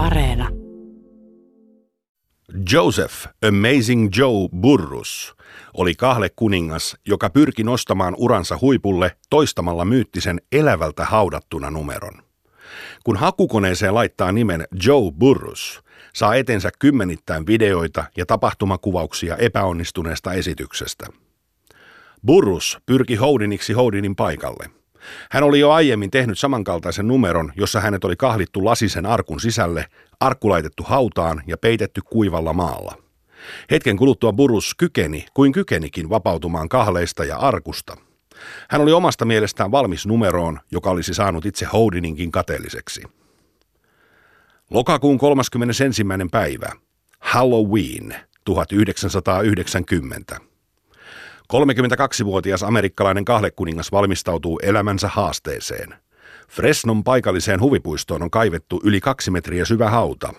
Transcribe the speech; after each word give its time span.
Areena. 0.00 0.48
Joseph 2.72 3.14
Amazing 3.48 4.08
Joe 4.16 4.48
Burrus 4.60 5.34
oli 5.74 5.94
kahle 5.94 6.30
kuningas, 6.36 6.96
joka 7.06 7.30
pyrki 7.30 7.64
nostamaan 7.64 8.14
uransa 8.18 8.58
huipulle 8.60 9.16
toistamalla 9.30 9.84
myyttisen 9.84 10.40
elävältä 10.52 11.04
haudattuna 11.04 11.70
numeron. 11.70 12.22
Kun 13.04 13.16
hakukoneeseen 13.16 13.94
laittaa 13.94 14.32
nimen 14.32 14.64
Joe 14.86 15.12
Burrus, 15.18 15.80
saa 16.14 16.34
etensä 16.34 16.70
kymmenittäin 16.78 17.46
videoita 17.46 18.04
ja 18.16 18.26
tapahtumakuvauksia 18.26 19.36
epäonnistuneesta 19.36 20.32
esityksestä. 20.32 21.06
Burrus 22.26 22.78
pyrki 22.86 23.16
Houdiniksi 23.16 23.72
Houdinin 23.72 24.16
paikalle– 24.16 24.70
hän 25.30 25.42
oli 25.42 25.60
jo 25.60 25.70
aiemmin 25.70 26.10
tehnyt 26.10 26.38
samankaltaisen 26.38 27.08
numeron, 27.08 27.52
jossa 27.56 27.80
hänet 27.80 28.04
oli 28.04 28.16
kahlittu 28.16 28.64
lasisen 28.64 29.06
arkun 29.06 29.40
sisälle, 29.40 29.86
arkku 30.20 30.48
laitettu 30.48 30.82
hautaan 30.82 31.42
ja 31.46 31.56
peitetty 31.56 32.00
kuivalla 32.10 32.52
maalla. 32.52 32.94
Hetken 33.70 33.96
kuluttua 33.96 34.32
Burus 34.32 34.74
kykeni, 34.74 35.26
kuin 35.34 35.52
kykenikin 35.52 36.10
vapautumaan 36.10 36.68
kahleista 36.68 37.24
ja 37.24 37.36
arkusta. 37.36 37.96
Hän 38.68 38.80
oli 38.80 38.92
omasta 38.92 39.24
mielestään 39.24 39.70
valmis 39.70 40.06
numeroon, 40.06 40.60
joka 40.70 40.90
olisi 40.90 41.14
saanut 41.14 41.46
itse 41.46 41.66
Houdininkin 41.72 42.30
kateelliseksi. 42.30 43.02
Lokakuun 44.70 45.18
31. 45.18 46.02
päivä. 46.30 46.72
Halloween 47.18 48.14
1990. 48.44 50.49
32-vuotias 51.50 52.62
amerikkalainen 52.62 53.24
kahlekuningas 53.24 53.92
valmistautuu 53.92 54.60
elämänsä 54.62 55.08
haasteeseen. 55.08 55.94
Fresnon 56.48 57.04
paikalliseen 57.04 57.60
huvipuistoon 57.60 58.22
on 58.22 58.30
kaivettu 58.30 58.80
yli 58.84 59.00
kaksi 59.00 59.30
metriä 59.30 59.64
syvä 59.64 59.90
hauta. 59.90 60.34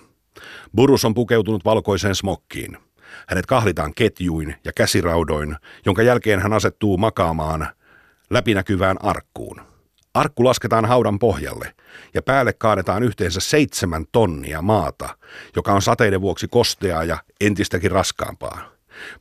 Burus 0.76 1.06
on 1.06 1.14
pukeutunut 1.14 1.66
valkoiseen 1.66 2.16
smokkiin. 2.16 2.78
Hänet 3.28 3.46
kahlitaan 3.46 3.94
ketjuin 3.94 4.56
ja 4.64 4.72
käsiraudoin, 4.76 5.56
jonka 5.86 6.02
jälkeen 6.02 6.40
hän 6.40 6.54
asettuu 6.54 6.98
makaamaan 6.98 7.68
läpinäkyvään 8.30 8.98
arkkuun. 9.02 9.62
Arkku 10.14 10.46
lasketaan 10.46 10.86
haudan 10.86 11.20
pohjalle 11.20 11.76
ja 12.14 12.22
päälle 12.22 12.54
kaadetaan 12.54 13.04
yhteensä 13.04 13.40
seitsemän 13.40 14.06
tonnia 14.12 14.62
maata, 14.62 15.18
joka 15.56 15.74
on 15.74 15.82
sateiden 15.82 16.22
vuoksi 16.22 16.48
kosteaa 16.48 17.04
ja 17.04 17.18
entistäkin 17.42 17.92
raskaampaa. 17.92 18.72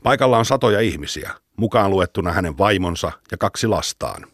Paikalla 0.02 0.38
on 0.38 0.44
satoja 0.44 0.80
ihmisiä, 0.80 1.30
mukaan 1.60 1.90
luettuna 1.90 2.32
hänen 2.32 2.58
vaimonsa 2.58 3.12
ja 3.30 3.38
kaksi 3.38 3.66
lastaan. 3.66 4.26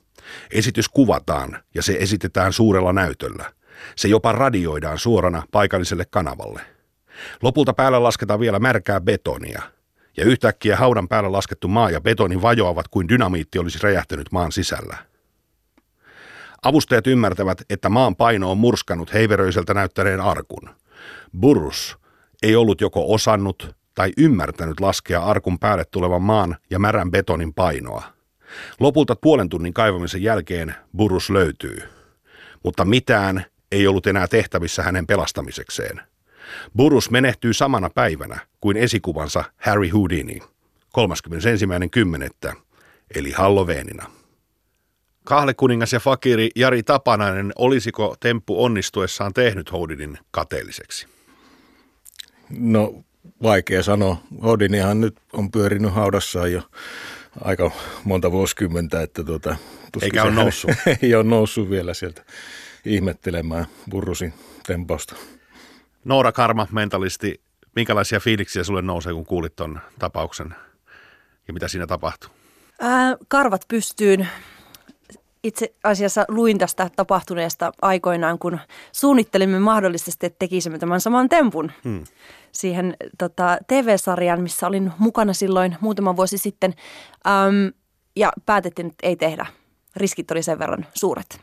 Esitys 0.51 0.89
kuvataan 0.89 1.63
ja 1.75 1.83
se 1.83 1.97
esitetään 2.01 2.53
suurella 2.53 2.93
näytöllä. 2.93 3.53
Se 3.97 4.09
jopa 4.09 4.33
radioidaan 4.33 4.99
suorana 4.99 5.43
paikalliselle 5.51 6.05
kanavalle. 6.11 6.63
Lopulta 7.43 7.73
päällä 7.73 8.03
lasketaan 8.03 8.41
vielä 8.41 8.59
märkää 8.59 9.01
betonia. 9.01 9.63
Ja 10.17 10.25
yhtäkkiä 10.25 10.77
haudan 10.77 11.09
päällä 11.09 11.33
laskettu 11.33 11.69
maa 11.69 11.91
ja 11.91 12.01
betoni 12.01 12.43
vajoavat 12.43 12.89
kuin 12.89 13.09
dynamiitti 13.09 13.59
olisi 13.59 13.79
räjähtänyt 13.83 14.33
maan 14.33 14.53
sisällä. 14.53 14.97
Avustajat 16.63 17.07
ymmärtävät, 17.07 17.63
että 17.71 17.89
maan 17.89 18.17
paino 18.17 18.51
on 18.51 18.59
murskannut 18.59 19.13
heiveröiseltä 19.13 19.75
näyttäneen 19.75 20.21
arkun. 20.21 20.71
Burrus 21.41 21.99
ei 22.43 22.57
ollut 22.57 22.81
joko 22.81 23.15
osannut 23.15 23.77
tai 23.97 24.13
ymmärtänyt 24.19 24.81
laskea 24.81 25.23
arkun 25.23 25.59
päälle 25.59 25.85
tulevan 25.85 26.23
maan 26.23 26.57
ja 26.71 26.79
märän 26.79 27.11
betonin 27.11 27.55
painoa. 27.55 28.03
Lopulta 28.81 29.17
puolen 29.17 29.49
tunnin 29.49 29.75
kaivamisen 29.75 30.23
jälkeen 30.23 30.75
Burrus 30.97 31.31
löytyy, 31.31 31.79
mutta 32.65 32.85
mitään 32.85 33.45
ei 33.73 33.87
ollut 33.87 34.07
enää 34.07 34.29
tehtävissä 34.29 34.83
hänen 34.83 35.07
pelastamisekseen. 35.07 36.01
Burrus 36.77 37.11
menehtyy 37.11 37.53
samana 37.53 37.91
päivänä 37.91 38.39
kuin 38.61 38.77
esikuvansa 38.77 39.45
Harry 39.57 39.89
Houdini, 39.89 40.41
31.10. 42.49 42.57
eli 43.15 43.31
Halloweenina. 43.31 44.07
Kahlekuningas 45.25 45.93
ja 45.93 46.01
fakiri 46.01 46.51
Jari 46.57 46.83
Tapanainen, 46.83 47.53
olisiko 47.59 48.17
temppu 48.21 48.65
onnistuessaan 48.65 49.33
tehnyt 49.33 49.73
Houdinin 49.73 50.19
kateelliseksi? 50.31 51.07
No 52.51 52.95
vaikea 53.43 53.83
sanoa. 53.83 54.17
Odinihan 54.43 55.01
nyt 55.01 55.17
on 55.33 55.51
pyörinyt 55.51 55.95
haudassaan 55.95 56.53
jo 56.53 56.63
aika 57.41 57.71
monta 58.05 58.33
vuosikymmentä, 58.33 59.03
että 59.03 59.25
tuota, 59.25 59.57
Eikä 60.03 60.23
ole 60.23 60.33
noussut. 60.33 60.71
ei 61.03 61.15
ole 61.15 61.25
noussut 61.25 61.71
vielä 61.71 61.95
sieltä 61.95 62.23
ihmettelemään 62.85 63.67
Burrusin 63.91 64.35
tempausta. 64.67 65.15
Noora 66.05 66.33
Karma, 66.33 66.67
mentalisti, 66.73 67.41
minkälaisia 67.77 68.21
fiiliksiä 68.21 68.65
sulle 68.65 68.83
nousee, 68.83 69.13
kun 69.13 69.27
kuulit 69.27 69.57
tuon 69.57 69.81
tapauksen 69.99 70.55
ja 71.49 71.55
mitä 71.55 71.69
siinä 71.69 71.87
tapahtuu? 71.87 72.31
Ää, 72.81 73.17
karvat 73.29 73.63
pystyyn 73.69 74.29
itse 75.47 75.75
asiassa 75.85 76.25
luin 76.29 76.59
tästä 76.59 76.91
tapahtuneesta 76.97 77.73
aikoinaan, 77.83 78.39
kun 78.39 78.59
suunnittelimme 78.93 79.59
mahdollisesti, 79.59 80.27
että 80.27 80.39
tekisimme 80.39 80.79
tämän 80.79 81.01
saman 81.01 81.29
tempun 81.29 81.73
hmm. 81.85 82.05
siihen 82.53 82.97
tota, 83.19 83.59
TV-sarjaan, 83.67 84.43
missä 84.43 84.67
olin 84.67 84.93
mukana 84.99 85.33
silloin 85.33 85.77
muutama 85.81 86.17
vuosi 86.17 86.39
sitten. 86.39 86.75
Ähm, 87.27 87.67
ja 88.17 88.33
päätettiin, 88.47 88.87
että 88.87 89.07
ei 89.07 89.17
tehdä. 89.17 89.47
Riskit 89.97 90.31
oli 90.31 90.43
sen 90.43 90.59
verran 90.59 90.87
suuret. 90.95 91.41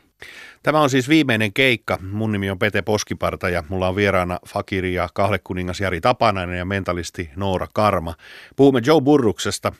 Tämä 0.62 0.80
on 0.80 0.90
siis 0.90 1.08
viimeinen 1.08 1.52
keikka. 1.52 1.98
Mun 2.12 2.32
nimi 2.32 2.50
on 2.50 2.58
Pete 2.58 2.82
Poskiparta 2.82 3.48
ja 3.48 3.64
mulla 3.68 3.88
on 3.88 3.96
vieraana 3.96 4.38
fakiri 4.48 4.94
ja 4.94 5.08
kahlekuningas 5.14 5.80
Jari 5.80 6.00
Tapanainen 6.00 6.58
ja 6.58 6.64
mentalisti 6.64 7.30
Noora 7.36 7.66
Karma. 7.74 8.14
Puhumme 8.56 8.80
Joe 8.86 9.00
Burruksesta, 9.00 9.72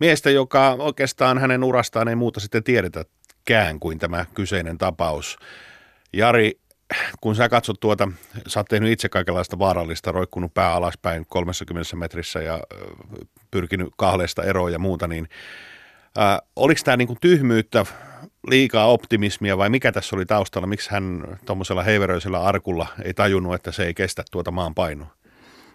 miestä, 0.00 0.30
joka 0.30 0.76
oikeastaan 0.78 1.38
hänen 1.38 1.64
urastaan 1.64 2.08
ei 2.08 2.16
muuta 2.16 2.40
sitten 2.40 2.64
tiedetä 2.64 3.04
kään 3.44 3.80
kuin 3.80 3.98
tämä 3.98 4.24
kyseinen 4.34 4.78
tapaus. 4.78 5.36
Jari, 6.12 6.52
kun 7.20 7.36
sä 7.36 7.48
katsot 7.48 7.80
tuota, 7.80 8.08
sä 8.46 8.60
oot 8.60 8.66
tehnyt 8.68 8.92
itse 8.92 9.08
kaikenlaista 9.08 9.58
vaarallista, 9.58 10.12
roikkunut 10.12 10.54
pää 10.54 10.74
alaspäin 10.74 11.26
30 11.28 11.96
metrissä 11.96 12.40
ja 12.40 12.60
pyrkinyt 13.50 13.88
kahleesta 13.96 14.42
eroon 14.42 14.72
ja 14.72 14.78
muuta, 14.78 15.08
niin 15.08 15.28
äh, 16.18 16.38
oliko 16.56 16.80
tämä 16.84 16.96
niinku 16.96 17.16
tyhmyyttä, 17.20 17.86
liikaa 18.48 18.86
optimismia 18.86 19.58
vai 19.58 19.70
mikä 19.70 19.92
tässä 19.92 20.16
oli 20.16 20.26
taustalla? 20.26 20.66
Miksi 20.66 20.90
hän 20.90 21.24
tuommoisella 21.44 21.82
heiveröisellä 21.82 22.42
arkulla 22.42 22.86
ei 23.04 23.14
tajunnut, 23.14 23.54
että 23.54 23.72
se 23.72 23.84
ei 23.84 23.94
kestä 23.94 24.24
tuota 24.30 24.50
maan 24.50 24.74
painoa? 24.74 25.14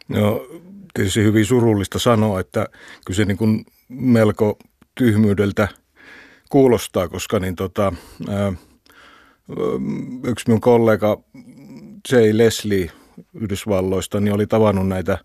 No 0.07 0.47
tietysti 0.93 1.23
hyvin 1.23 1.45
surullista 1.45 1.99
sanoa, 1.99 2.39
että 2.39 2.67
kyllä 3.05 3.17
se 3.17 3.25
niin 3.25 3.37
kuin 3.37 3.65
melko 3.89 4.57
tyhmyydeltä– 4.95 5.67
kuulostaa, 6.49 7.07
koska 7.07 7.39
niin 7.39 7.55
tota, 7.55 7.93
yksi 10.23 10.47
minun 10.47 10.61
kollega 10.61 11.21
J. 12.11 12.15
Leslie 12.31 12.91
Yhdysvalloista 13.33 14.19
niin 14.19 14.33
oli 14.33 14.47
tavannut 14.47 14.87
näitä 14.87 15.17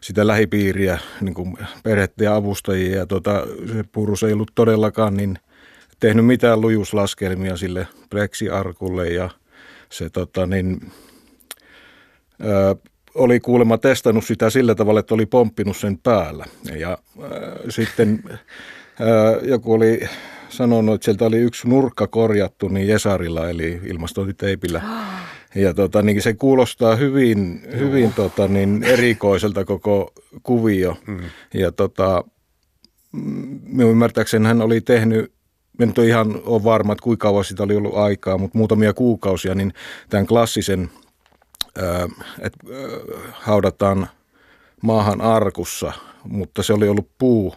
sitä 0.00 0.26
lähipiiriä, 0.26 0.98
niin 1.20 1.34
kuin 1.34 1.56
perhettä 1.82 2.24
ja 2.24 2.34
avustajia. 2.34 2.96
Ja 2.96 3.06
tota, 3.06 3.46
se 3.72 3.84
purus 3.92 4.22
ei 4.22 4.32
ollut 4.32 4.52
todellakaan 4.54 5.16
niin 5.16 5.38
tehnyt 6.00 6.26
mitään 6.26 6.60
lujuslaskelmia 6.60 7.56
sille 7.56 7.86
Brexi-arkulle 8.10 9.08
ja 9.08 9.30
se 9.90 10.10
tota, 10.10 10.46
niin, 10.46 10.92
ää, 12.40 12.76
oli 13.14 13.40
kuulemma 13.40 13.78
testannut 13.78 14.24
sitä 14.24 14.50
sillä 14.50 14.74
tavalla, 14.74 15.00
että 15.00 15.14
oli 15.14 15.26
pomppinut 15.26 15.76
sen 15.76 15.98
päällä. 15.98 16.44
Ja 16.78 16.88
ää, 16.88 17.28
sitten 17.68 18.22
ää, 18.26 19.38
joku 19.42 19.72
oli 19.72 20.00
sanonut, 20.52 20.94
että 20.94 21.04
sieltä 21.04 21.24
oli 21.24 21.38
yksi 21.38 21.68
nurkka 21.68 22.06
korjattu 22.06 22.68
niin 22.68 22.88
Jesarilla 22.88 23.48
eli 23.48 23.80
ilmastointiteipillä. 23.84 24.82
Ja 25.54 25.74
tota, 25.74 26.02
niin 26.02 26.22
se 26.22 26.34
kuulostaa 26.34 26.96
hyvin, 26.96 27.62
hyvin 27.78 28.12
tota, 28.12 28.48
niin 28.48 28.82
erikoiselta 28.84 29.64
koko 29.64 30.12
kuvio. 30.42 30.96
Mm. 31.06 31.20
Ja 31.54 31.72
tota, 31.72 32.24
minun 33.62 33.90
ymmärtääkseni 33.90 34.46
hän 34.46 34.62
oli 34.62 34.80
tehnyt 34.80 35.32
en 35.80 35.88
nyt 35.88 35.98
ihan 35.98 36.40
ole 36.44 36.64
varma, 36.64 36.92
että 36.92 37.02
kuinka 37.02 37.28
kauan 37.28 37.44
sitä 37.44 37.62
oli 37.62 37.76
ollut 37.76 37.96
aikaa, 37.96 38.38
mutta 38.38 38.58
muutamia 38.58 38.92
kuukausia, 38.94 39.54
niin 39.54 39.74
tämän 40.10 40.26
klassisen, 40.26 40.90
että 42.40 42.58
haudataan 43.32 44.08
maahan 44.82 45.20
arkussa, 45.20 45.92
mutta 46.24 46.62
se 46.62 46.72
oli 46.72 46.88
ollut 46.88 47.08
puu, 47.18 47.54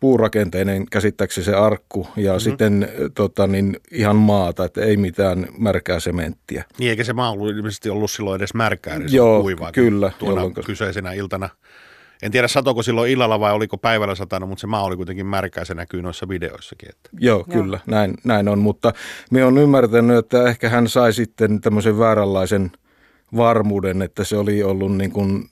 puurakenteinen 0.00 0.86
käsittääkseni 0.90 1.44
se 1.44 1.54
arkku 1.54 2.08
ja 2.16 2.32
mm-hmm. 2.32 2.40
sitten 2.40 2.88
tota, 3.14 3.46
niin 3.46 3.80
ihan 3.90 4.16
maata, 4.16 4.64
että 4.64 4.80
ei 4.80 4.96
mitään 4.96 5.46
märkää 5.58 6.00
sementtiä. 6.00 6.64
Niin 6.78 6.90
eikä 6.90 7.04
se 7.04 7.12
maa 7.12 7.30
ollut 7.30 7.50
ilmeisesti 7.50 7.90
ollut 7.90 8.10
silloin 8.10 8.36
edes 8.36 8.54
märkää, 8.54 8.98
niin 8.98 9.12
Joo, 9.12 9.42
kuivaa, 9.42 9.72
kyllä. 9.72 10.12
Tuona 10.18 10.40
jolloin... 10.40 10.64
kyseisenä 10.66 11.12
iltana. 11.12 11.48
En 12.22 12.32
tiedä 12.32 12.48
satoko 12.48 12.82
silloin 12.82 13.10
illalla 13.10 13.40
vai 13.40 13.52
oliko 13.52 13.78
päivällä 13.78 14.14
satana, 14.14 14.46
mutta 14.46 14.60
se 14.60 14.66
maa 14.66 14.82
oli 14.84 14.96
kuitenkin 14.96 15.26
märkää, 15.26 15.64
se 15.64 15.74
näkyy 15.74 16.02
noissa 16.02 16.28
videoissakin. 16.28 16.88
Että. 16.88 17.10
Joo, 17.18 17.36
Joo, 17.36 17.62
kyllä, 17.62 17.80
näin, 17.86 18.14
näin 18.24 18.48
on, 18.48 18.58
mutta 18.58 18.92
me 19.30 19.44
on 19.44 19.58
ymmärtänyt, 19.58 20.16
että 20.16 20.48
ehkä 20.48 20.68
hän 20.68 20.88
sai 20.88 21.12
sitten 21.12 21.60
tämmöisen 21.60 21.98
vääränlaisen 21.98 22.70
varmuuden, 23.36 24.02
että 24.02 24.24
se 24.24 24.36
oli 24.36 24.62
ollut 24.62 24.96
niin 24.96 25.12
kuin 25.12 25.48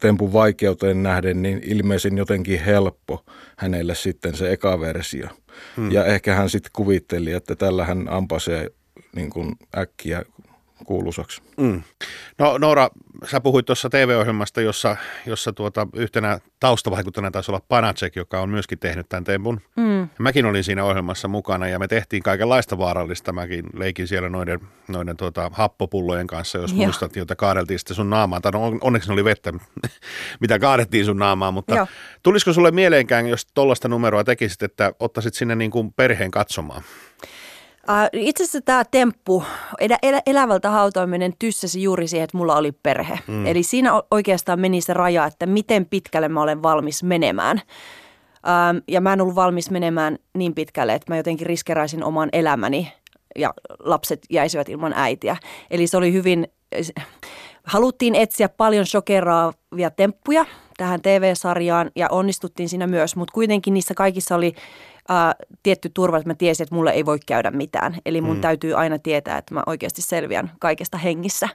tempun 0.00 0.32
vaikeuteen 0.32 1.02
nähden 1.02 1.42
niin 1.42 1.60
ilmeisen 1.64 2.18
jotenkin 2.18 2.64
helppo 2.64 3.24
hänelle 3.56 3.94
sitten 3.94 4.36
se 4.36 4.52
eka 4.52 4.80
versio. 4.80 5.28
Hmm. 5.76 5.92
Ja 5.92 6.04
ehkä 6.04 6.34
hän 6.34 6.50
sitten 6.50 6.70
kuvitteli, 6.72 7.32
että 7.32 7.56
tällä 7.56 7.84
hän 7.84 8.08
ampasee 8.08 8.70
niin 9.16 9.30
kuin 9.30 9.56
äkkiä 9.78 10.22
kuuluisaksi. 10.88 11.42
Mm. 11.56 11.82
No 12.38 12.58
Noora, 12.58 12.88
sä 13.24 13.40
puhuit 13.40 13.66
tuossa 13.66 13.90
TV-ohjelmasta, 13.90 14.60
jossa, 14.60 14.96
jossa 15.26 15.52
tuota, 15.52 15.86
yhtenä 15.94 16.38
taustavaikuttajana 16.60 17.30
taisi 17.30 17.50
olla 17.50 17.60
Panacek, 17.68 18.16
joka 18.16 18.40
on 18.40 18.50
myöskin 18.50 18.78
tehnyt 18.78 19.08
tämän 19.08 19.24
tempun. 19.24 19.60
Mm. 19.76 20.08
Mäkin 20.18 20.46
olin 20.46 20.64
siinä 20.64 20.84
ohjelmassa 20.84 21.28
mukana 21.28 21.68
ja 21.68 21.78
me 21.78 21.88
tehtiin 21.88 22.22
kaikenlaista 22.22 22.78
vaarallista. 22.78 23.32
Mäkin 23.32 23.64
leikin 23.74 24.08
siellä 24.08 24.28
noiden, 24.28 24.60
noiden 24.88 25.16
tuota, 25.16 25.50
happopullojen 25.52 26.26
kanssa, 26.26 26.58
jos 26.58 26.72
Joo. 26.72 26.84
muistat, 26.84 27.16
joita 27.16 27.36
kaadeltiin 27.36 27.78
sitten 27.78 27.96
sun 27.96 28.10
naamaan. 28.10 28.42
Tai 28.42 28.52
no, 28.52 28.78
onneksi 28.80 29.08
ne 29.08 29.12
oli 29.12 29.24
vettä, 29.24 29.52
mitä 30.40 30.58
kaadettiin 30.58 31.04
sun 31.04 31.18
naamaan. 31.18 31.54
Mutta 31.54 31.74
Joo. 31.74 31.86
tulisiko 32.22 32.52
sulle 32.52 32.70
mieleenkään, 32.70 33.26
jos 33.26 33.46
tuollaista 33.54 33.88
numeroa 33.88 34.24
tekisit, 34.24 34.62
että 34.62 34.92
ottaisit 35.00 35.34
sinne 35.34 35.54
niin 35.54 35.70
kuin 35.70 35.92
perheen 35.92 36.30
katsomaan? 36.30 36.82
Itse 38.12 38.42
asiassa 38.42 38.60
tämä 38.60 38.84
temppu, 38.90 39.44
elä, 39.78 39.98
elä, 40.02 40.22
elävältä 40.26 40.70
hautaaminen 40.70 41.32
tyssäsi 41.38 41.82
juuri 41.82 42.08
siihen, 42.08 42.24
että 42.24 42.36
mulla 42.36 42.56
oli 42.56 42.72
perhe. 42.72 43.18
Mm. 43.26 43.46
Eli 43.46 43.62
siinä 43.62 43.92
oikeastaan 44.10 44.60
meni 44.60 44.80
se 44.80 44.94
raja, 44.94 45.26
että 45.26 45.46
miten 45.46 45.86
pitkälle 45.86 46.28
mä 46.28 46.42
olen 46.42 46.62
valmis 46.62 47.02
menemään. 47.02 47.60
Ähm, 48.48 48.76
ja 48.88 49.00
mä 49.00 49.12
en 49.12 49.20
ollut 49.20 49.34
valmis 49.34 49.70
menemään 49.70 50.18
niin 50.34 50.54
pitkälle, 50.54 50.94
että 50.94 51.12
mä 51.12 51.16
jotenkin 51.16 51.46
riskeraisin 51.46 52.04
oman 52.04 52.28
elämäni 52.32 52.92
ja 53.36 53.54
lapset 53.78 54.20
jäisivät 54.30 54.68
ilman 54.68 54.92
äitiä. 54.96 55.36
Eli 55.70 55.86
se 55.86 55.96
oli 55.96 56.12
hyvin, 56.12 56.48
haluttiin 57.64 58.14
etsiä 58.14 58.48
paljon 58.48 58.86
shokeraavia 58.86 59.90
temppuja 59.96 60.46
tähän 60.76 61.02
TV-sarjaan 61.02 61.90
ja 61.96 62.08
onnistuttiin 62.10 62.68
siinä 62.68 62.86
myös, 62.86 63.16
mutta 63.16 63.32
kuitenkin 63.32 63.74
niissä 63.74 63.94
kaikissa 63.94 64.34
oli 64.34 64.54
ää, 65.08 65.34
tietty 65.62 65.90
turva, 65.94 66.16
että 66.16 66.30
mä 66.30 66.34
tiesin, 66.34 66.64
että 66.64 66.74
mulle 66.74 66.90
ei 66.90 67.06
voi 67.06 67.18
käydä 67.26 67.50
mitään. 67.50 67.96
Eli 68.06 68.20
mun 68.20 68.36
mm. 68.36 68.40
täytyy 68.40 68.74
aina 68.74 68.98
tietää, 68.98 69.38
että 69.38 69.54
mä 69.54 69.62
oikeasti 69.66 70.02
selviän 70.02 70.50
kaikesta 70.58 70.98
hengissä. 70.98 71.48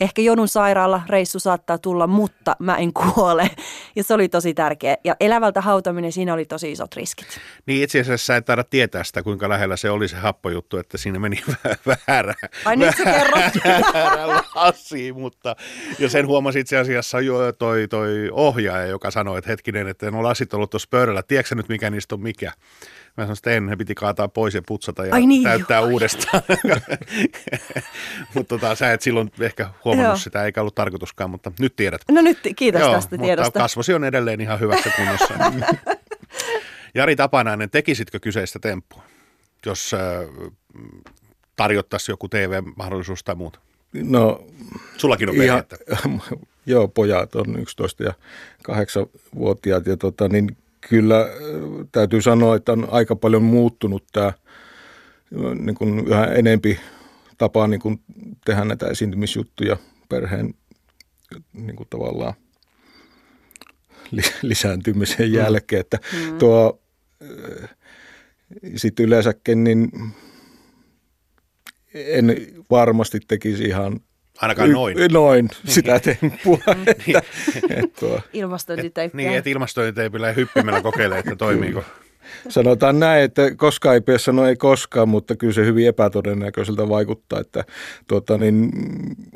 Ehkä 0.00 0.22
jonun 0.22 0.48
sairaala 0.48 1.02
reissu 1.08 1.38
saattaa 1.38 1.78
tulla, 1.78 2.06
mutta 2.06 2.56
mä 2.58 2.76
en 2.76 2.92
kuole. 2.92 3.50
Ja 3.96 4.04
se 4.04 4.14
oli 4.14 4.28
tosi 4.28 4.54
tärkeä. 4.54 4.96
Ja 5.04 5.16
elävältä 5.20 5.60
hautaminen, 5.60 6.12
siinä 6.12 6.34
oli 6.34 6.44
tosi 6.44 6.72
isot 6.72 6.96
riskit. 6.96 7.40
Niin 7.66 7.82
itse 7.82 8.00
asiassa 8.00 8.26
sä 8.26 8.36
et 8.36 8.44
taida 8.44 8.64
tietää 8.64 9.04
sitä, 9.04 9.22
kuinka 9.22 9.48
lähellä 9.48 9.76
se 9.76 9.90
oli 9.90 10.08
se 10.08 10.16
happojuttu, 10.16 10.76
että 10.76 10.98
siinä 10.98 11.18
meni 11.18 11.42
väärä, 12.08 12.34
Ai 12.64 12.76
nyt 12.76 12.94
väärä 13.94 14.42
lasi, 14.54 15.12
mutta 15.12 15.56
ja 15.98 16.08
sen 16.08 16.26
huomasi 16.26 16.60
itse 16.60 16.78
asiassa 16.78 17.20
jo 17.20 17.52
toi, 17.52 17.88
toi 17.88 18.28
ohjaaja, 18.32 18.86
joka 18.86 19.10
sanoi, 19.10 19.38
että 19.38 19.50
hetkinen, 19.50 19.88
että 19.88 20.10
no 20.10 20.22
lasit 20.22 20.54
ollut 20.54 20.70
tuossa 20.70 20.88
pöydällä, 20.90 21.22
tiedätkö 21.22 21.54
nyt 21.54 21.68
mikä 21.68 21.90
niistä 21.90 22.14
on 22.14 22.20
mikä? 22.20 22.52
Mä 23.16 23.24
sanoin, 23.24 23.38
että 23.38 23.50
en, 23.50 23.68
he 23.68 23.76
piti 23.76 23.94
kaataa 23.94 24.28
pois 24.28 24.54
ja 24.54 24.62
putsata 24.66 25.06
ja 25.06 25.14
Ai 25.14 25.26
niin, 25.26 25.42
täyttää 25.42 25.80
joo. 25.80 25.88
uudestaan. 25.88 26.42
mutta 28.34 28.58
tota, 28.58 28.74
sä 28.74 28.92
et 28.92 29.02
silloin 29.02 29.32
ehkä 29.40 29.70
huomannut 29.84 30.10
joo. 30.10 30.16
sitä, 30.16 30.44
eikä 30.44 30.60
ollut 30.60 30.74
tarkoituskaan, 30.74 31.30
mutta 31.30 31.52
nyt 31.58 31.76
tiedät. 31.76 32.00
No 32.10 32.20
nyt, 32.20 32.38
kiitos 32.56 32.80
joo, 32.80 32.92
tästä 32.92 33.18
tiedosta. 33.18 33.46
Mutta 33.46 33.60
kasvosi 33.60 33.94
on 33.94 34.04
edelleen 34.04 34.40
ihan 34.40 34.60
hyvässä 34.60 34.90
kunnossa. 34.96 35.34
Jari 36.94 37.16
Tapanainen, 37.16 37.70
tekisitkö 37.70 38.20
kyseistä 38.20 38.58
temppua, 38.58 39.02
jos 39.66 39.94
äh, 39.94 40.00
tarjottaisiin 41.56 42.12
joku 42.12 42.28
TV-mahdollisuus 42.28 43.24
tai 43.24 43.34
muuta? 43.34 43.58
No, 43.92 44.44
Sullakin 44.96 45.28
on 45.28 45.36
perhettä. 45.36 45.76
Joo, 46.66 46.88
pojat 46.88 47.34
on 47.34 47.60
11 47.60 48.04
ja 48.04 48.12
8-vuotiaat 48.70 49.86
ja 49.86 49.96
tota, 49.96 50.28
niin 50.28 50.56
kyllä 50.88 51.20
äh, 51.20 51.28
täytyy 51.92 52.22
sanoa, 52.22 52.56
että 52.56 52.72
on 52.72 52.88
aika 52.90 53.16
paljon 53.16 53.42
muuttunut 53.42 54.04
tämä 54.12 54.32
niin 55.60 55.74
kuin 55.74 56.06
yhä 56.06 56.24
enempi 56.26 56.80
tapa 57.38 57.66
niin 57.66 57.80
kuin 57.80 58.00
tehdä 58.44 58.64
näitä 58.64 58.86
esiintymisjuttuja 58.86 59.76
perheen 60.08 60.54
niin 61.52 61.76
kuin 61.76 61.88
tavallaan 61.90 62.34
lisääntymisen 64.42 65.28
mm. 65.28 65.34
jälkeen. 65.34 65.80
Että 65.80 65.98
mm. 66.12 66.38
tuo, 66.38 66.80
äh, 67.62 67.70
sitten 68.76 69.06
yleensäkin 69.06 69.64
niin 69.64 69.90
en 71.94 72.36
varmasti 72.70 73.20
tekisi 73.28 73.64
ihan 73.64 74.00
Ainakaan 74.40 74.72
noin. 74.72 74.98
Y- 74.98 75.08
noin, 75.08 75.48
sitä 75.64 76.00
temppua. 76.00 76.58
että, 76.86 77.22
et 77.70 77.92
tuo. 78.00 78.20
Ilmastointiteippiä. 78.32 79.28
Niin, 79.28 79.38
että 79.38 79.50
ilmastointiteipillä 79.50 80.32
hyppimällä 80.32 80.80
kokeilee, 80.82 81.18
että 81.18 81.36
toimiiko. 81.36 81.84
Sanotaan 82.48 83.00
näin, 83.00 83.24
että 83.24 83.54
koskaan 83.56 83.94
ei 83.94 84.00
pidä 84.00 84.18
sanoa 84.18 84.48
ei 84.48 84.56
koskaan, 84.56 85.08
mutta 85.08 85.36
kyllä 85.36 85.52
se 85.52 85.64
hyvin 85.64 85.86
epätodennäköiseltä 85.86 86.88
vaikuttaa, 86.88 87.40
että 87.40 87.64
tuota, 88.08 88.38
niin, 88.38 88.70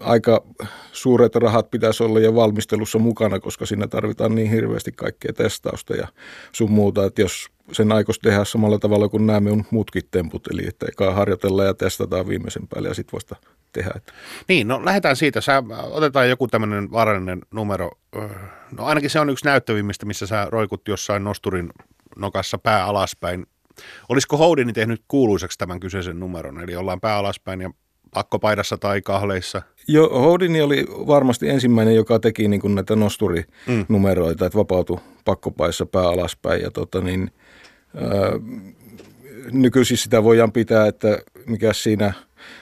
aika 0.00 0.44
suuret 0.92 1.34
rahat 1.34 1.70
pitäisi 1.70 2.02
olla 2.02 2.20
jo 2.20 2.34
valmistelussa 2.34 2.98
mukana, 2.98 3.40
koska 3.40 3.66
siinä 3.66 3.86
tarvitaan 3.86 4.34
niin 4.34 4.50
hirveästi 4.50 4.92
kaikkea 4.92 5.32
testausta 5.32 5.96
ja 5.96 6.08
sun 6.52 6.70
muuta, 6.70 7.04
että 7.04 7.22
jos 7.22 7.46
sen 7.72 7.92
aikoisi 7.92 8.20
tehdä 8.20 8.44
samalla 8.44 8.78
tavalla 8.78 9.08
kuin 9.08 9.26
nämä 9.26 9.40
minun 9.40 9.64
muutkin 9.70 10.02
temput, 10.10 10.46
eli 10.52 10.68
että 10.68 10.86
eka 10.88 11.14
harjoitella 11.14 11.64
ja 11.64 11.74
testataan 11.74 12.28
viimeisen 12.28 12.68
päälle 12.68 12.88
ja 12.88 12.94
sitten 12.94 13.12
vasta 13.12 13.36
tehdä. 13.72 13.90
Niin, 14.48 14.68
no 14.68 14.84
lähdetään 14.84 15.16
siitä. 15.16 15.40
Sä, 15.40 15.62
otetaan 15.90 16.28
joku 16.28 16.48
tämmöinen 16.48 16.92
vaarallinen 16.92 17.42
numero. 17.50 17.90
No 18.76 18.84
ainakin 18.84 19.10
se 19.10 19.20
on 19.20 19.30
yksi 19.30 19.44
näyttävimmistä, 19.44 20.06
missä 20.06 20.26
sä 20.26 20.46
roikut 20.50 20.88
jossain 20.88 21.24
nosturin 21.24 21.70
nokassa 22.16 22.58
pää 22.58 22.84
alaspäin. 22.84 23.46
Olisiko 24.08 24.36
Houdini 24.36 24.72
tehnyt 24.72 25.02
kuuluiseksi 25.08 25.58
tämän 25.58 25.80
kyseisen 25.80 26.20
numeron? 26.20 26.60
Eli 26.60 26.76
ollaan 26.76 27.00
pää 27.00 27.16
alaspäin 27.16 27.60
ja 27.60 27.70
pakkopaidassa 28.14 28.78
tai 28.78 29.02
kahleissa? 29.02 29.62
Joo, 29.88 30.20
Houdini 30.20 30.60
oli 30.60 30.86
varmasti 30.88 31.48
ensimmäinen, 31.48 31.94
joka 31.94 32.18
teki 32.18 32.48
niin 32.48 32.60
kuin 32.60 32.74
näitä 32.74 32.96
nosturinumeroita, 32.96 34.44
mm. 34.44 34.46
että 34.46 34.58
vapautui 34.58 35.00
pakkopaissa 35.24 35.86
pää 35.86 36.08
alaspäin. 36.08 36.62
Ja 36.62 36.70
tota 36.70 37.00
niin, 37.00 37.30
ää, 37.96 38.10
nykyisin 39.52 39.96
sitä 39.96 40.24
voidaan 40.24 40.52
pitää, 40.52 40.86
että 40.86 41.18
mikä 41.46 41.72
siinä, 41.72 42.12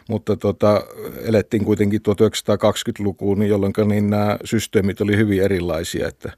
mutta 0.09 0.37
tota, 0.37 0.85
elettiin 1.25 1.65
kuitenkin 1.65 2.01
1920-lukuun, 2.01 3.43
jolloin 3.43 3.73
niin 3.89 4.11
nämä 4.11 4.37
systeemit 4.45 5.01
oli 5.01 5.17
hyvin 5.17 5.43
erilaisia, 5.43 6.09
että 6.09 6.33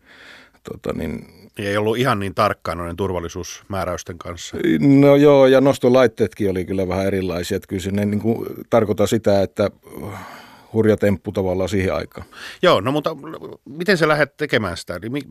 tota 0.62 0.92
niin, 0.92 1.39
ei 1.66 1.76
ollut 1.76 1.98
ihan 1.98 2.18
niin 2.18 2.34
tarkkaan 2.34 2.78
noiden 2.78 2.96
turvallisuusmääräysten 2.96 4.18
kanssa. 4.18 4.56
No 4.80 5.16
joo, 5.16 5.46
ja 5.46 5.60
nostolaitteetkin 5.60 6.50
oli 6.50 6.64
kyllä 6.64 6.88
vähän 6.88 7.06
erilaisia. 7.06 7.56
Että 7.56 7.66
kyllä 7.66 7.82
se 7.82 7.90
niin 7.90 8.20
kuin 8.20 8.46
tarkoittaa 8.70 9.06
sitä, 9.06 9.42
että 9.42 9.70
hurja 10.72 10.96
temppu 10.96 11.32
tavallaan 11.32 11.68
siihen 11.68 11.94
aikaan. 11.94 12.26
Joo, 12.62 12.80
no 12.80 12.92
mutta 12.92 13.16
miten 13.64 13.98
sä 13.98 14.08
lähdet 14.08 14.36
tekemään 14.36 14.76
sitä? 14.76 14.94
Eli 14.94 15.22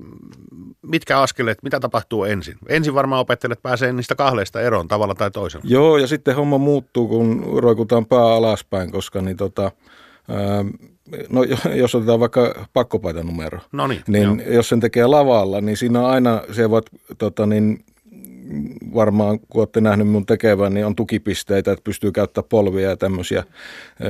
mitkä 0.81 1.19
askeleet, 1.19 1.63
mitä 1.63 1.79
tapahtuu 1.79 2.23
ensin? 2.23 2.55
Ensin 2.69 2.93
varmaan 2.93 3.21
opettelet 3.21 3.61
pääsee 3.61 3.93
niistä 3.93 4.15
kahleista 4.15 4.61
eroon 4.61 4.87
tavalla 4.87 5.15
tai 5.15 5.31
toisella. 5.31 5.65
Joo, 5.67 5.97
ja 5.97 6.07
sitten 6.07 6.35
homma 6.35 6.57
muuttuu, 6.57 7.07
kun 7.07 7.45
roikutaan 7.57 8.05
pää 8.05 8.33
alaspäin, 8.33 8.91
koska 8.91 9.21
niin 9.21 9.37
tota, 9.37 9.71
no 11.29 11.43
jos 11.75 11.95
otetaan 11.95 12.19
vaikka 12.19 12.67
pakkopaitanumero, 12.73 13.59
no 13.71 13.87
niin, 13.87 14.01
niin 14.07 14.23
joo. 14.23 14.53
jos 14.55 14.69
sen 14.69 14.79
tekee 14.79 15.07
lavalla, 15.07 15.61
niin 15.61 15.77
siinä 15.77 15.99
on 15.99 16.09
aina, 16.09 16.41
se 16.51 16.69
voit 16.69 16.85
tota 17.17 17.45
niin, 17.45 17.85
varmaan 18.93 19.39
kun 19.39 19.61
olette 19.61 19.81
nähnyt 19.81 20.07
mun 20.07 20.25
tekevän, 20.25 20.73
niin 20.73 20.85
on 20.85 20.95
tukipisteitä, 20.95 21.71
että 21.71 21.83
pystyy 21.83 22.11
käyttämään 22.11 22.49
polvia 22.49 22.89
ja 22.89 22.97
tämmöisiä 22.97 23.43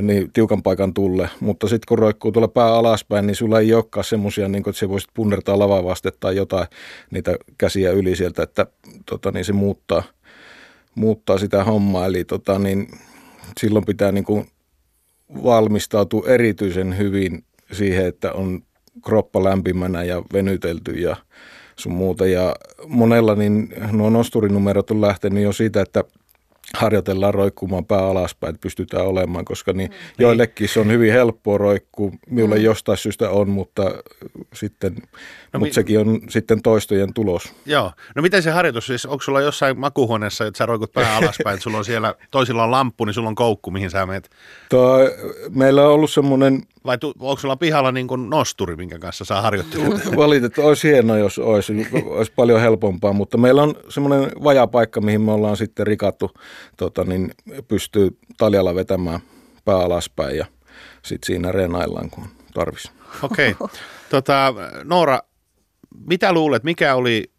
niin 0.01 0.31
tiukan 0.33 0.63
paikan 0.63 0.93
tulle. 0.93 1.29
Mutta 1.39 1.67
sitten 1.67 1.85
kun 1.87 1.99
roikkuu 1.99 2.31
tuolla 2.31 2.47
pää 2.47 2.73
alaspäin, 2.75 3.27
niin 3.27 3.35
sulla 3.35 3.59
ei 3.59 3.73
olekaan 3.73 4.03
semmoisia, 4.03 4.47
niin 4.47 4.63
että 4.67 4.79
se 4.79 4.89
voisit 4.89 5.09
punnertaa 5.13 5.59
lavaa 5.59 5.83
vaste 5.83 6.11
tai 6.19 6.35
jotain 6.35 6.67
niitä 7.11 7.35
käsiä 7.57 7.91
yli 7.91 8.15
sieltä, 8.15 8.43
että 8.43 8.67
tota, 9.05 9.31
niin 9.31 9.45
se 9.45 9.53
muuttaa, 9.53 10.03
muuttaa 10.95 11.37
sitä 11.37 11.63
hommaa. 11.63 12.05
Eli 12.05 12.23
tota, 12.23 12.59
niin, 12.59 12.87
silloin 13.59 13.85
pitää 13.85 14.11
niin 14.11 14.25
kuin 14.25 14.47
valmistautuu 15.43 16.25
erityisen 16.25 16.97
hyvin 16.97 17.43
siihen, 17.71 18.05
että 18.05 18.33
on 18.33 18.61
kroppa 19.05 19.43
lämpimänä 19.43 20.03
ja 20.03 20.23
venytelty 20.33 20.91
ja 20.91 21.15
sun 21.75 21.93
muuta. 21.93 22.27
Ja 22.27 22.55
monella 22.87 23.35
niin 23.35 23.73
nuo 23.91 24.09
nosturinumerot 24.09 24.91
on 24.91 25.01
lähtenyt 25.01 25.43
jo 25.43 25.53
siitä, 25.53 25.81
että 25.81 26.03
harjoitellaan 26.73 27.33
roikkumaan 27.33 27.85
pää 27.85 28.07
alaspäin, 28.07 28.49
että 28.49 28.63
pystytään 28.63 29.05
olemaan, 29.05 29.45
koska 29.45 29.73
niin 29.73 29.91
joillekin 30.17 30.69
se 30.69 30.79
on 30.79 30.91
hyvin 30.91 31.13
helppoa 31.13 31.57
roikkuu. 31.57 32.13
Minulle 32.29 32.55
mm. 32.55 32.61
jostain 32.61 32.97
syystä 32.97 33.29
on, 33.29 33.49
mutta, 33.49 33.83
sitten, 34.53 34.95
no, 35.53 35.59
mutta 35.59 35.69
mi- 35.69 35.73
sekin 35.73 35.99
on 35.99 36.21
sitten 36.29 36.61
toistojen 36.61 37.13
tulos. 37.13 37.53
Joo. 37.65 37.91
No 38.15 38.21
miten 38.21 38.43
se 38.43 38.51
harjoitus, 38.51 38.87
siis 38.87 39.05
onko 39.05 39.21
sulla 39.21 39.41
jossain 39.41 39.79
makuhuoneessa, 39.79 40.45
että 40.45 40.57
sä 40.57 40.65
roikut 40.65 40.93
pää 40.93 41.17
alaspäin, 41.17 41.53
että 41.53 41.63
sulla 41.63 41.77
on 41.77 41.85
siellä, 41.85 42.15
toisilla 42.31 42.63
on 42.63 42.71
lamppu, 42.71 43.05
niin 43.05 43.13
sulla 43.13 43.29
on 43.29 43.35
koukku, 43.35 43.71
mihin 43.71 43.89
sä 43.89 44.05
menet? 44.05 44.29
Tuo, 44.69 44.97
meillä 45.49 45.83
on 45.83 45.93
ollut 45.93 46.11
semmoinen... 46.11 46.61
Vai 46.85 46.97
tu, 46.97 47.13
onko 47.19 47.39
sulla 47.39 47.55
pihalla 47.55 47.91
niin 47.91 48.07
kuin 48.07 48.29
nosturi, 48.29 48.75
minkä 48.75 48.99
kanssa 48.99 49.25
saa 49.25 49.41
harjoitella? 49.41 49.99
Valitettavasti 50.15 50.67
olisi 50.67 50.87
hienoa, 50.87 51.17
jos 51.17 51.39
olisi, 51.39 51.87
olisi 52.05 52.31
paljon 52.35 52.61
helpompaa, 52.61 53.13
mutta 53.13 53.37
meillä 53.37 53.63
on 53.63 53.75
semmoinen 53.89 54.31
vajapaikka, 54.43 55.01
mihin 55.01 55.21
me 55.21 55.31
ollaan 55.31 55.57
sitten 55.57 55.87
rikattu 55.87 56.31
tota, 56.77 57.03
niin 57.03 57.31
pystyy 57.67 58.17
taljalla 58.37 58.75
vetämään 58.75 59.19
pää 59.65 59.77
alaspäin 59.77 60.37
ja 60.37 60.45
sitten 61.01 61.27
siinä 61.27 61.51
renaillaan, 61.51 62.09
kun 62.09 62.25
tarvisi. 62.53 62.91
Okei. 63.23 63.55
Okay. 63.59 63.77
Tota, 64.09 64.53
Noora, 64.83 65.19
mitä 66.07 66.33
luulet, 66.33 66.63
mikä 66.63 66.95
oli 66.95 67.31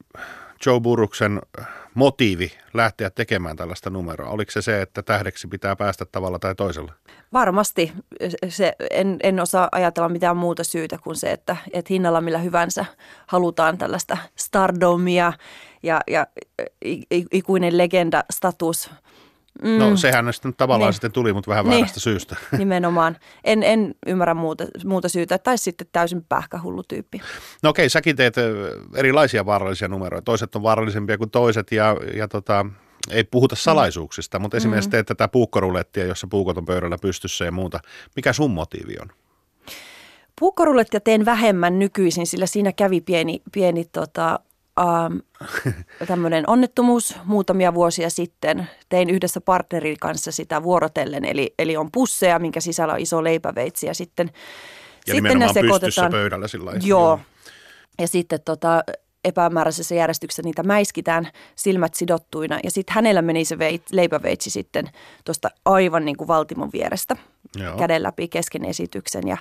Joe 0.67 0.81
Burruksen 0.81 1.41
motiivi 1.95 2.53
lähteä 2.75 3.11
tekemään 3.11 3.57
tällaista 3.57 3.91
numeroa? 3.91 4.31
Oliko 4.31 4.51
se 4.51 4.63
se, 4.63 4.83
että 4.83 5.03
tähdeksi 5.03 5.49
pitää 5.49 5.77
päästä 5.77 6.05
tavalla 6.05 6.39
tai 6.39 6.55
toisella? 6.55 6.93
Varmasti. 7.33 7.93
Se, 8.49 8.73
en, 8.91 9.17
en 9.23 9.41
osaa 9.41 9.69
ajatella 9.73 10.09
mitään 10.09 10.37
muuta 10.37 10.65
syytä 10.65 10.99
kuin 10.99 11.17
se, 11.17 11.33
että, 11.33 11.57
että 11.73 11.93
hinnalla 11.93 12.21
millä 12.21 12.39
hyvänsä 12.39 12.85
halutaan 13.27 13.79
tällaista 13.79 14.17
stardomia 14.37 15.33
ja, 15.83 16.01
ja 16.11 16.27
ikuinen 17.33 17.79
legenda-status– 17.79 18.91
Mm. 19.63 19.79
No 19.79 19.97
sehän 19.97 20.33
sitten 20.33 20.55
tavallaan 20.57 20.89
niin. 20.89 20.95
sitten 20.95 21.13
tuli, 21.13 21.33
mutta 21.33 21.51
vähän 21.51 21.65
niin. 21.65 21.71
väärästä 21.71 22.01
syystä. 22.01 22.37
Nimenomaan. 22.59 23.17
En, 23.45 23.63
en 23.63 23.95
ymmärrä 24.07 24.35
muuta, 24.35 24.65
muuta 24.85 25.09
syytä, 25.09 25.39
tai 25.39 25.59
sitten 25.59 25.87
täysin 25.93 26.25
pähkähullu 26.29 26.83
tyyppi. 26.83 27.21
No 27.63 27.71
okei, 27.71 27.89
säkin 27.89 28.17
teet 28.17 28.35
erilaisia 28.97 29.47
vaarallisia 29.47 29.89
numeroita. 29.89 30.25
Toiset 30.25 30.55
on 30.55 30.63
vaarallisempia 30.63 31.19
kuin 31.19 31.31
toiset 31.31 31.73
ja, 31.73 31.97
ja 32.15 32.29
tota, 32.29 32.67
ei 33.11 33.25
puhuta 33.25 33.55
mm. 33.55 33.59
salaisuuksista, 33.59 34.39
mutta 34.39 34.57
esimerkiksi 34.57 34.89
mm. 34.89 34.93
teet 34.93 35.07
tätä 35.07 35.29
puukkorulettia, 35.29 36.07
jossa 36.07 36.27
puukot 36.31 36.59
on 36.59 36.65
pöydällä 36.65 36.97
pystyssä 37.03 37.45
ja 37.45 37.53
muuta. 37.53 37.81
Mikä 38.17 38.33
sun 38.33 38.51
motiivi 38.51 38.95
on? 39.01 39.09
Puukkorulettia 40.41 41.01
teen 41.01 41.25
vähemmän 41.25 41.79
nykyisin, 41.79 42.27
sillä 42.27 42.47
siinä 42.47 42.73
kävi 42.73 43.01
pieni, 43.01 43.43
pieni 43.53 43.85
tota, 43.85 44.41
ähm, 44.81 45.17
tämmöinen 46.07 46.45
onnettomuus 46.51 47.15
muutamia 47.25 47.75
vuosia 47.75 48.11
sitten. 48.11 48.69
Tein 48.89 49.11
yhdessä 49.11 49.41
partnerin 49.41 49.97
kanssa 50.01 50.33
sitä 50.33 50.63
vuorotellen, 50.63 51.25
eli, 51.25 51.55
eli 51.59 51.77
on 51.77 51.93
pusseja, 51.93 52.39
minkä 52.39 52.61
sisällä 52.61 52.95
on 52.95 53.01
iso 53.01 53.25
leipäveitsi 53.25 53.87
ja 53.87 53.95
sitten, 53.95 54.31
ja 55.07 55.15
sitten 55.15 55.39
ne 55.39 55.53
sekoitetaan. 55.53 56.11
pöydällä 56.11 56.49
sillä 56.49 56.71
Joo. 56.71 56.79
Joo. 56.85 57.21
Ja 57.99 58.09
sitten 58.09 58.41
tota, 58.45 58.85
epämääräisessä 59.25 59.95
järjestyksessä 59.95 60.43
niitä 60.43 60.63
mäiskitään 60.63 61.29
silmät 61.57 61.95
sidottuina 61.95 62.59
ja 62.65 62.71
sitten 62.71 62.95
hänellä 62.95 63.23
meni 63.23 63.45
se 63.45 63.59
veit, 63.59 63.83
leipäveitsi 63.93 64.51
sitten 64.51 64.91
tuosta 65.25 65.51
aivan 65.65 66.05
niin 66.05 66.17
kuin 66.17 66.29
valtimon 66.29 66.71
vierestä 66.73 67.17
Joo. 67.57 67.77
käden 67.77 68.03
läpi 68.03 68.29
kesken 68.29 68.65
esityksen 68.65 69.29
ja, 69.29 69.37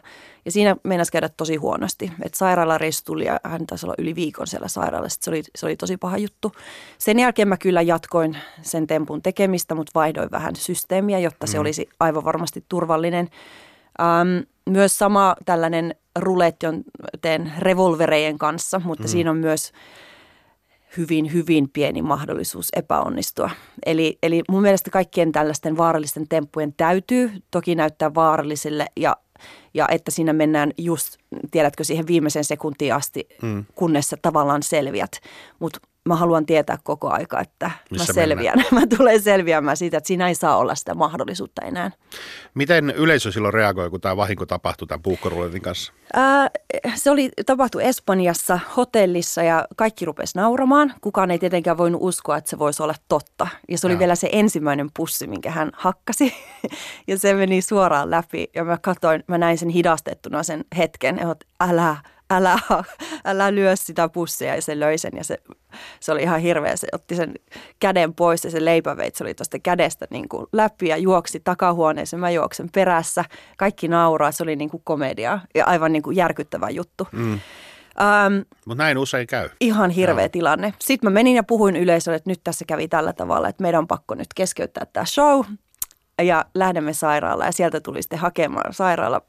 ja 0.45 0.51
siinä 0.51 0.75
meinasi 0.83 1.12
käydä 1.12 1.29
tosi 1.29 1.55
huonosti. 1.55 2.12
Et 2.24 2.33
sairaalareissu 2.33 3.03
tuli 3.05 3.25
ja 3.25 3.39
hän 3.43 3.67
taisi 3.67 3.86
olla 3.86 3.95
yli 3.98 4.15
viikon 4.15 4.48
siellä 4.48 4.67
sairaalassa, 4.67 5.19
se 5.24 5.29
oli, 5.29 5.43
se 5.55 5.65
oli 5.65 5.75
tosi 5.75 5.98
paha 5.98 6.17
juttu. 6.17 6.51
Sen 6.98 7.19
jälkeen 7.19 7.48
mä 7.48 7.57
kyllä 7.57 7.81
jatkoin 7.81 8.38
sen 8.62 8.88
tempun 8.88 9.21
tekemistä, 9.21 9.75
mutta 9.75 9.91
vaihdoin 9.95 10.31
vähän 10.31 10.55
systeemiä, 10.55 11.19
jotta 11.19 11.48
se 11.48 11.57
mm. 11.57 11.62
olisi 11.62 11.89
aivan 12.00 12.24
varmasti 12.24 12.65
turvallinen. 12.69 13.29
Um, 14.00 14.45
myös 14.69 14.98
sama 14.98 15.36
tällainen 15.45 15.95
ruletti 16.16 16.68
on 16.68 16.84
teen 17.22 17.51
revolverejen 17.58 18.38
kanssa, 18.38 18.82
mutta 18.86 19.04
mm. 19.04 19.08
siinä 19.08 19.32
on 19.32 19.38
myös 19.38 19.72
hyvin, 20.98 21.34
hyvin 21.34 21.70
pieni 21.70 22.01
mahdollisuus 22.01 22.70
epäonnistua. 22.75 23.50
Eli, 23.86 24.18
eli 24.24 24.44
mun 24.50 24.62
mielestä 24.62 24.89
kaikkien 24.89 25.32
tällaisten 25.32 25.78
vaarallisten 25.78 26.28
temppujen 26.28 26.74
täytyy 26.74 27.32
toki 27.51 27.75
näyttää 27.75 28.13
vaarallisille 28.13 28.86
ja, 28.98 29.18
ja 29.74 29.88
että 29.92 30.12
siinä 30.12 30.34
mennään 30.34 30.72
just, 30.78 31.18
tiedätkö, 31.51 31.84
siihen 31.84 32.08
viimeisen 32.08 32.44
sekuntiin 32.44 32.94
asti, 32.94 33.28
mm. 33.42 33.66
kunnes 33.75 34.10
sä 34.10 34.18
tavallaan 34.22 34.63
selviät. 34.63 35.12
Mutta 35.60 35.80
mä 36.06 36.15
haluan 36.15 36.46
tietää 36.46 36.77
koko 36.84 37.10
aika, 37.10 37.39
että 37.39 37.72
Missä 37.91 38.13
mä 38.13 38.13
selviän. 38.13 38.63
mä 38.72 38.82
tulen 38.98 39.22
selviämään 39.22 39.77
siitä, 39.77 39.98
että 39.98 40.08
siinä 40.08 40.27
ei 40.27 40.36
saa 40.36 40.58
olla 40.58 40.75
sitä 40.75 40.96
mahdollisuutta 40.96 41.62
enää. 41.65 41.91
Miten 42.53 42.89
yleisö 42.89 43.32
silloin 43.32 43.53
reagoi, 43.53 43.89
kun 43.89 44.01
tämä 44.01 44.18
vahinko 44.18 44.46
tapahtui 44.46 44.88
tämän 44.88 45.01
puukkoruletin 45.01 45.62
kanssa? 45.62 45.94
Ää, 46.13 46.50
se 46.96 47.12
oli 47.12 47.29
tapahtui 47.46 47.84
Espanjassa 47.84 48.60
hotellissa 48.77 49.44
ja 49.44 49.68
kaikki 49.75 50.06
rupesi 50.06 50.38
nauramaan. 50.38 50.94
Kukaan 51.01 51.32
ei 51.32 51.39
tietenkään 51.39 51.77
voinut 51.77 52.01
uskoa, 52.03 52.38
että 52.38 52.50
se 52.50 52.60
voisi 52.60 52.84
olla 52.84 52.96
totta. 53.08 53.48
Ja 53.70 53.77
se 53.77 53.88
oli 53.88 53.94
ja. 53.94 54.00
vielä 54.00 54.15
se 54.15 54.29
ensimmäinen 54.32 54.89
pussi, 54.98 55.27
minkä 55.27 55.51
hän 55.51 55.70
hakkasi. 55.74 56.34
ja 57.08 57.20
se 57.20 57.34
meni 57.34 57.62
suoraan 57.62 58.12
läpi 58.12 58.50
ja 58.56 58.63
mä 58.63 58.77
katsoin, 58.82 59.24
mä 59.27 59.38
näin 59.38 59.58
sen 59.58 59.70
hidastettuna 59.70 60.44
sen 60.44 60.65
hetken, 60.77 61.20
että 61.20 61.46
älä, 61.60 61.96
älä, 62.29 62.59
älä 63.25 63.55
lyö 63.55 63.75
sitä 63.75 64.09
pussia 64.09 64.55
ja 64.55 64.62
se 64.62 64.79
löi 64.79 64.98
sen 64.98 65.12
ja 65.15 65.24
se, 65.24 65.38
se 66.00 66.12
oli 66.12 66.21
ihan 66.21 66.39
hirveä. 66.39 66.75
Se 66.75 66.88
otti 66.91 67.15
sen 67.15 67.33
käden 67.79 68.13
pois 68.13 68.43
ja 68.43 68.51
se 68.51 68.65
leipäveitsi 68.65 69.24
oli 69.24 69.33
tuosta 69.33 69.59
kädestä 69.59 70.07
niin 70.09 70.29
kuin 70.29 70.45
läpi 70.53 70.88
ja 70.88 70.98
juoksi 70.98 71.39
takahuoneeseen. 71.39 72.19
Mä 72.19 72.29
juoksen 72.29 72.69
perässä. 72.74 73.25
Kaikki 73.57 73.88
nauraa. 73.88 74.31
Se 74.31 74.43
oli 74.43 74.55
niin 74.55 74.69
kuin 74.69 74.83
komedia 74.83 75.39
ja 75.55 75.65
aivan 75.65 75.91
niin 75.91 76.03
kuin 76.03 76.15
järkyttävä 76.15 76.69
juttu. 76.69 77.07
Mm. 77.12 77.39
Ähm, 78.01 78.41
Mutta 78.65 78.83
näin 78.83 78.98
usein 78.98 79.27
käy. 79.27 79.50
Ihan 79.59 79.89
hirveä 79.89 80.24
Joo. 80.24 80.29
tilanne. 80.29 80.74
Sitten 80.79 81.09
mä 81.09 81.13
menin 81.13 81.36
ja 81.36 81.43
puhuin 81.43 81.75
yleisölle, 81.75 82.15
että 82.15 82.29
nyt 82.29 82.41
tässä 82.43 82.65
kävi 82.65 82.88
tällä 82.88 83.13
tavalla, 83.13 83.50
että 83.50 83.62
meidän 83.62 83.79
on 83.79 83.88
pakko 83.88 84.15
nyt 84.15 84.27
keskeyttää 84.36 84.86
tämä 84.93 85.05
show 85.05 85.45
ja 86.21 86.45
lähdemme 86.53 86.93
sairaalaan. 86.93 87.48
Ja 87.48 87.51
sieltä 87.51 87.79
tuli 87.79 88.01
sitten 88.01 88.19
hakemaan 88.19 88.74
sairaala 88.74 89.21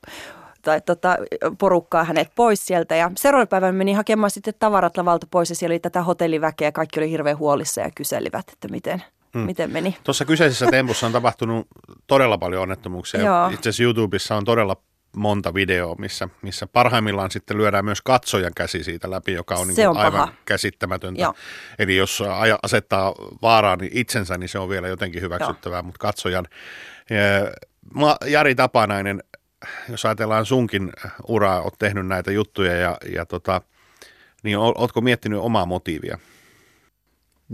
tai 0.63 0.81
tota, 0.81 1.17
porukkaa 1.59 2.05
hänet 2.05 2.29
pois 2.35 2.67
sieltä. 2.67 2.97
Ja 2.97 3.11
seuraavana 3.17 3.47
päivänä 3.47 3.73
meni 3.73 3.93
hakemaan 3.93 4.31
sitten 4.31 4.55
tavarat 4.59 4.97
lavalta 4.97 5.27
pois 5.31 5.51
ja 5.51 5.57
siellä 5.57 5.73
oli 5.73 5.81
tätä 5.81 6.03
hotelliväkeä 6.03 6.69
ja 6.69 6.73
kaikki 6.73 7.01
oli 7.01 7.11
hirveän 7.11 7.39
huolissa 7.39 7.81
ja 7.81 7.91
kyselivät, 7.95 8.45
että 8.53 8.69
miten, 8.69 9.03
Hmm. 9.35 9.43
Miten 9.43 9.71
meni? 9.71 9.97
Tuossa 10.05 10.25
kyseisessä 10.25 10.67
tempussa 10.71 11.07
on 11.07 11.13
tapahtunut 11.13 11.67
todella 12.07 12.39
paljon 12.39 12.63
onnettomuuksia. 12.63 13.51
Itse 13.51 13.69
asiassa 13.69 13.83
YouTubessa 13.83 14.37
on 14.37 14.45
todella 14.45 14.77
monta 15.17 15.55
videoa, 15.55 15.95
missä, 15.99 16.29
missä 16.43 16.67
parhaimmillaan 16.67 17.31
sitten 17.31 17.59
lyödään 17.59 17.85
myös 17.85 18.03
katsojan 18.03 18.53
käsi 18.57 18.85
siitä 18.85 19.11
läpi, 19.11 19.33
joka 19.33 19.55
on, 19.55 19.69
niin 19.69 19.89
on 19.89 19.97
aivan 19.97 20.21
paha. 20.21 20.33
käsittämätöntä. 20.45 21.23
Joo. 21.23 21.35
Eli 21.79 21.97
jos 21.97 22.23
asettaa 22.63 23.15
vaaraan 23.43 23.79
niin 23.79 23.93
itsensä, 23.95 24.39
niin 24.39 24.49
se 24.49 24.59
on 24.59 24.69
vielä 24.69 24.89
jotenkin 24.89 25.23
hyväksyttävää, 25.23 25.77
Joo. 25.77 25.83
mutta 25.83 25.99
katsojan. 25.99 26.47
Jari 28.27 28.55
Tapanainen 28.55 29.23
jos 29.89 30.05
ajatellaan 30.05 30.47
sunkin 30.47 30.93
uraa, 31.29 31.63
oot 31.63 31.75
tehnyt 31.79 32.07
näitä 32.07 32.33
juttuja 32.33 32.77
ja, 32.77 32.99
ja 33.15 33.27
tota, 33.27 33.63
niin 34.43 34.59
ootko 34.59 35.01
miettinyt 35.01 35.41
omaa 35.41 35.67
motiivia? 35.67 36.19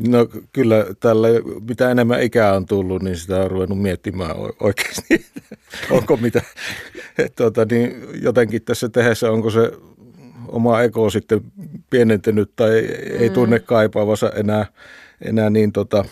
No 0.08 0.28
kyllä 0.52 0.86
tälle, 1.00 1.28
mitä 1.68 1.90
enemmän 1.90 2.22
ikää 2.22 2.56
on 2.56 2.66
tullut, 2.66 3.02
niin 3.02 3.16
sitä 3.16 3.40
on 3.40 3.50
ruvennut 3.50 3.82
miettimään 3.82 4.36
oikeasti, 4.60 5.26
onko 5.90 6.16
mitä, 6.16 6.42
tuota, 7.36 7.64
niin 7.70 8.06
jotenkin 8.22 8.62
tässä 8.62 8.88
tehdessä, 8.88 9.30
onko 9.30 9.50
se 9.50 9.72
oma 10.48 10.82
ego 10.82 11.10
sitten 11.10 11.40
pienentynyt 11.90 12.50
tai 12.56 12.78
ei 13.18 13.28
mm. 13.28 13.34
tunne 13.34 13.58
kaipaavansa 13.58 14.30
enää, 14.30 14.66
enää 15.24 15.50
niin 15.50 15.72
tota, 15.72 16.04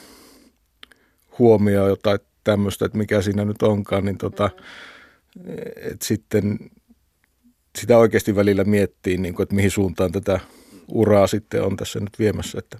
huomioon 1.38 1.88
jotain 1.88 2.18
tämmöistä, 2.44 2.84
että 2.84 2.98
mikä 2.98 3.22
siinä 3.22 3.44
nyt 3.44 3.62
onkaan, 3.62 4.04
niin 4.04 4.18
tota, 4.18 4.46
mm 4.46 4.64
että 5.76 6.06
sitten 6.06 6.58
sitä 7.78 7.98
oikeasti 7.98 8.36
välillä 8.36 8.64
miettii, 8.64 9.16
niin 9.16 9.34
kuin, 9.34 9.42
että 9.42 9.54
mihin 9.54 9.70
suuntaan 9.70 10.12
tätä 10.12 10.40
uraa 10.88 11.26
sitten 11.26 11.62
on 11.62 11.76
tässä 11.76 12.00
nyt 12.00 12.18
viemässä, 12.18 12.58
että 12.58 12.78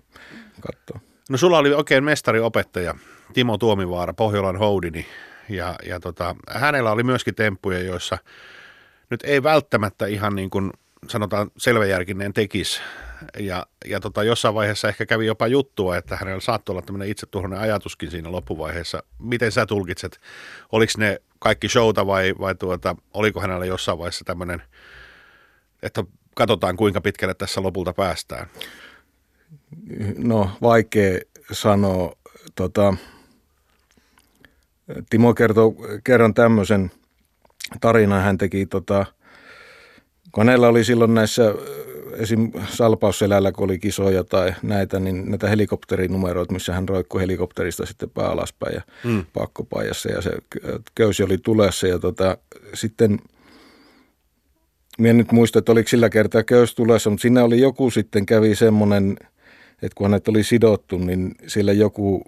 katsoo. 0.60 1.10
No 1.30 1.36
sulla 1.36 1.58
oli 1.58 1.74
oikein 1.74 2.04
mestariopettaja 2.04 2.94
Timo 3.32 3.58
Tuomivaara, 3.58 4.14
Pohjolan 4.14 4.56
Houdini, 4.56 5.06
ja, 5.48 5.74
ja 5.86 6.00
tota, 6.00 6.36
hänellä 6.50 6.90
oli 6.90 7.02
myöskin 7.02 7.34
temppuja, 7.34 7.80
joissa 7.80 8.18
nyt 9.10 9.20
ei 9.24 9.42
välttämättä 9.42 10.06
ihan 10.06 10.34
niin 10.34 10.50
kuin 10.50 10.70
sanotaan 11.08 11.50
selväjärkinen 11.56 12.32
tekisi. 12.32 12.80
Ja, 13.38 13.66
ja 13.84 14.00
tota, 14.00 14.22
jossain 14.22 14.54
vaiheessa 14.54 14.88
ehkä 14.88 15.06
kävi 15.06 15.26
jopa 15.26 15.46
juttua, 15.46 15.96
että 15.96 16.16
hänellä 16.16 16.40
saattoi 16.40 16.72
olla 16.72 16.82
tämmöinen 16.82 17.08
itsetuhoinen 17.08 17.58
ajatuskin 17.58 18.10
siinä 18.10 18.32
loppuvaiheessa. 18.32 19.02
Miten 19.18 19.52
sä 19.52 19.66
tulkitset? 19.66 20.20
Oliko 20.72 20.92
ne 20.98 21.20
kaikki 21.44 21.68
showta 21.68 22.06
vai, 22.06 22.34
vai 22.40 22.54
tuota, 22.54 22.96
oliko 23.14 23.40
hänellä 23.40 23.66
jossain 23.66 23.98
vaiheessa 23.98 24.24
tämmöinen, 24.24 24.62
että 25.82 26.04
katsotaan 26.34 26.76
kuinka 26.76 27.00
pitkälle 27.00 27.34
tässä 27.34 27.62
lopulta 27.62 27.92
päästään? 27.92 28.46
No 30.18 30.50
vaikea 30.62 31.18
sanoa. 31.52 32.12
Tota, 32.54 32.94
Timo 35.10 35.34
kertoi 35.34 35.74
kerran 36.04 36.34
tämmöisen 36.34 36.90
tarinan. 37.80 38.22
Hän 38.22 38.38
teki, 38.38 38.66
tota, 38.66 39.06
kun 40.32 40.46
hänellä 40.46 40.68
oli 40.68 40.84
silloin 40.84 41.14
näissä 41.14 41.54
esim. 42.16 42.52
salpausselällä, 42.68 43.52
kun 43.52 43.64
oli 43.64 43.78
kisoja 43.78 44.24
tai 44.24 44.54
näitä, 44.62 45.00
niin 45.00 45.30
näitä 45.30 45.48
helikopterinumeroita, 45.48 46.52
missä 46.52 46.72
hän 46.72 46.88
roikkui 46.88 47.20
helikopterista 47.20 47.86
sitten 47.86 48.10
pää 48.10 48.28
alaspäin 48.28 48.74
ja 48.74 48.82
mm. 49.04 49.24
pakkopajassa 49.32 50.08
ja 50.08 50.22
se 50.22 50.30
köysi 50.94 51.22
oli 51.22 51.38
tulessa 51.38 51.86
ja 51.86 51.98
tota, 51.98 52.38
sitten 52.74 53.18
Minä 54.98 55.10
en 55.10 55.16
nyt 55.16 55.32
muista, 55.32 55.58
että 55.58 55.72
oliko 55.72 55.88
sillä 55.88 56.10
kertaa 56.10 56.42
köys 56.42 56.74
tulessa, 56.74 57.10
mutta 57.10 57.22
siinä 57.22 57.44
oli 57.44 57.60
joku 57.60 57.90
sitten 57.90 58.26
kävi 58.26 58.54
semmoinen, 58.54 59.16
että 59.82 59.94
kun 59.94 60.06
hänet 60.06 60.28
oli 60.28 60.44
sidottu, 60.44 60.98
niin 60.98 61.34
sillä 61.46 61.72
joku 61.72 62.22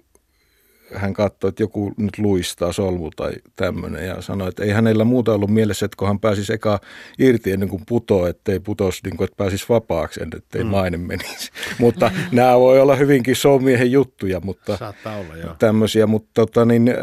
hän 0.95 1.13
katsoi, 1.13 1.49
että 1.49 1.63
joku 1.63 1.93
nyt 1.97 2.17
luistaa 2.17 2.71
solmu 2.73 3.09
tai 3.15 3.31
tämmöinen 3.55 4.07
ja 4.07 4.21
sanoi, 4.21 4.49
että 4.49 4.63
ei 4.63 4.71
hänellä 4.71 5.03
muuta 5.03 5.33
ollut 5.33 5.49
mielessä, 5.49 5.85
että 5.85 5.95
kun 5.97 6.07
hän 6.07 6.19
pääsisi 6.19 6.53
eka 6.53 6.79
irti 7.19 7.51
ennen 7.51 7.69
kuin 7.69 7.83
putoo, 7.87 8.27
ettei 8.27 8.59
putos, 8.59 9.03
niin 9.03 9.17
kuin, 9.17 9.25
että 9.25 9.37
pääsisi 9.37 9.65
vapaaksi, 9.69 10.19
ettei 10.37 10.63
mm. 10.63 10.69
maine 10.69 10.97
menisi. 10.97 11.51
mutta 11.79 12.11
nämä 12.31 12.59
voi 12.59 12.79
olla 12.79 12.95
hyvinkin 12.95 13.35
showmiehen 13.35 13.91
juttuja, 13.91 14.39
mutta 14.39 14.77
Saattaa 14.77 15.17
olla, 15.17 15.35
joo. 15.35 15.55
tämmöisiä. 15.59 16.07
Mutta 16.07 16.29
tota, 16.33 16.65
niin, 16.65 16.93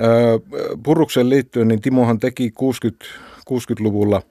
Puruksen 0.83 1.31
liittyen, 1.31 1.69
niin 1.69 1.81
Timohan 1.81 2.19
teki 2.19 2.51
60, 2.51 3.05
60-luvulla 3.51 4.23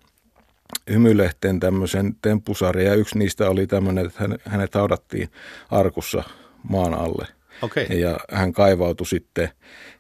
hymylehteen 0.90 1.60
tämmöisen 1.60 2.16
temppusarjan 2.22 2.88
ja 2.88 2.94
yksi 2.96 3.18
niistä 3.18 3.50
oli 3.50 3.68
tämmöinen, 3.68 4.06
että 4.06 4.30
hänet 4.46 4.74
haudattiin 4.74 5.30
arkussa 5.72 6.24
maan 6.70 6.94
alle– 6.94 7.28
Okay. 7.64 7.84
Ja 7.84 8.20
hän 8.32 8.54
kaivautui 8.54 9.08
sitten 9.08 9.50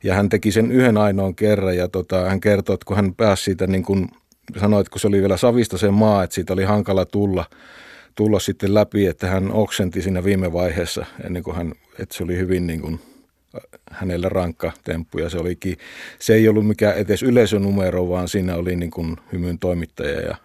ja 0.03 0.15
hän 0.15 0.29
teki 0.29 0.51
sen 0.51 0.71
yhden 0.71 0.97
ainoan 0.97 1.35
kerran 1.35 1.77
ja 1.77 1.87
tota, 1.87 2.29
hän 2.29 2.39
kertoi, 2.39 2.73
että 2.73 2.85
kun 2.85 2.95
hän 2.95 3.15
pääsi 3.15 3.43
siitä 3.43 3.67
niin 3.67 3.83
kuin 3.83 4.09
sanoi, 4.59 4.81
että 4.81 4.91
kun 4.91 4.99
se 4.99 5.07
oli 5.07 5.21
vielä 5.21 5.37
savista 5.37 5.77
se 5.77 5.91
maa, 5.91 6.23
että 6.23 6.33
siitä 6.33 6.53
oli 6.53 6.63
hankala 6.63 7.05
tulla, 7.05 7.45
tulla 8.15 8.39
sitten 8.39 8.73
läpi, 8.73 9.05
että 9.05 9.27
hän 9.27 9.51
oksenti 9.51 10.01
siinä 10.01 10.23
viime 10.23 10.53
vaiheessa 10.53 11.05
ennen 11.23 11.43
kuin 11.43 11.55
hän, 11.55 11.73
että 11.99 12.17
se 12.17 12.23
oli 12.23 12.37
hyvin 12.37 12.67
niin 12.67 12.81
kuin 12.81 12.99
hänelle 13.91 14.29
rankka 14.29 14.71
temppu 14.83 15.19
ja 15.19 15.29
se, 15.29 15.37
olikin, 15.37 15.77
se 16.19 16.33
ei 16.33 16.47
ollut 16.47 16.67
mikään 16.67 16.95
edes 16.95 17.23
yleisönumero, 17.23 18.09
vaan 18.09 18.27
siinä 18.27 18.55
oli 18.55 18.75
niin 18.75 18.91
kuin 18.91 19.17
hymyn 19.31 19.59
toimittaja 19.59 20.21
ja 20.21 20.35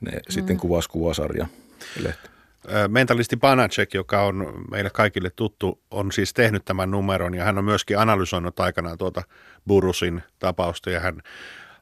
ne 0.00 0.10
mm. 0.10 0.20
sitten 0.28 0.56
kuvasi 0.56 0.88
kuvasarja 0.88 1.46
lehti. 2.02 2.27
Mentalisti 2.88 3.36
Panacek, 3.36 3.94
joka 3.94 4.22
on 4.22 4.64
meille 4.70 4.90
kaikille 4.90 5.30
tuttu, 5.30 5.82
on 5.90 6.12
siis 6.12 6.34
tehnyt 6.34 6.64
tämän 6.64 6.90
numeron 6.90 7.34
ja 7.34 7.44
hän 7.44 7.58
on 7.58 7.64
myöskin 7.64 7.98
analysoinut 7.98 8.60
aikanaan 8.60 8.98
tuota 8.98 9.22
Burusin 9.66 10.22
tapausta 10.38 10.90
ja 10.90 11.00
hän 11.00 11.22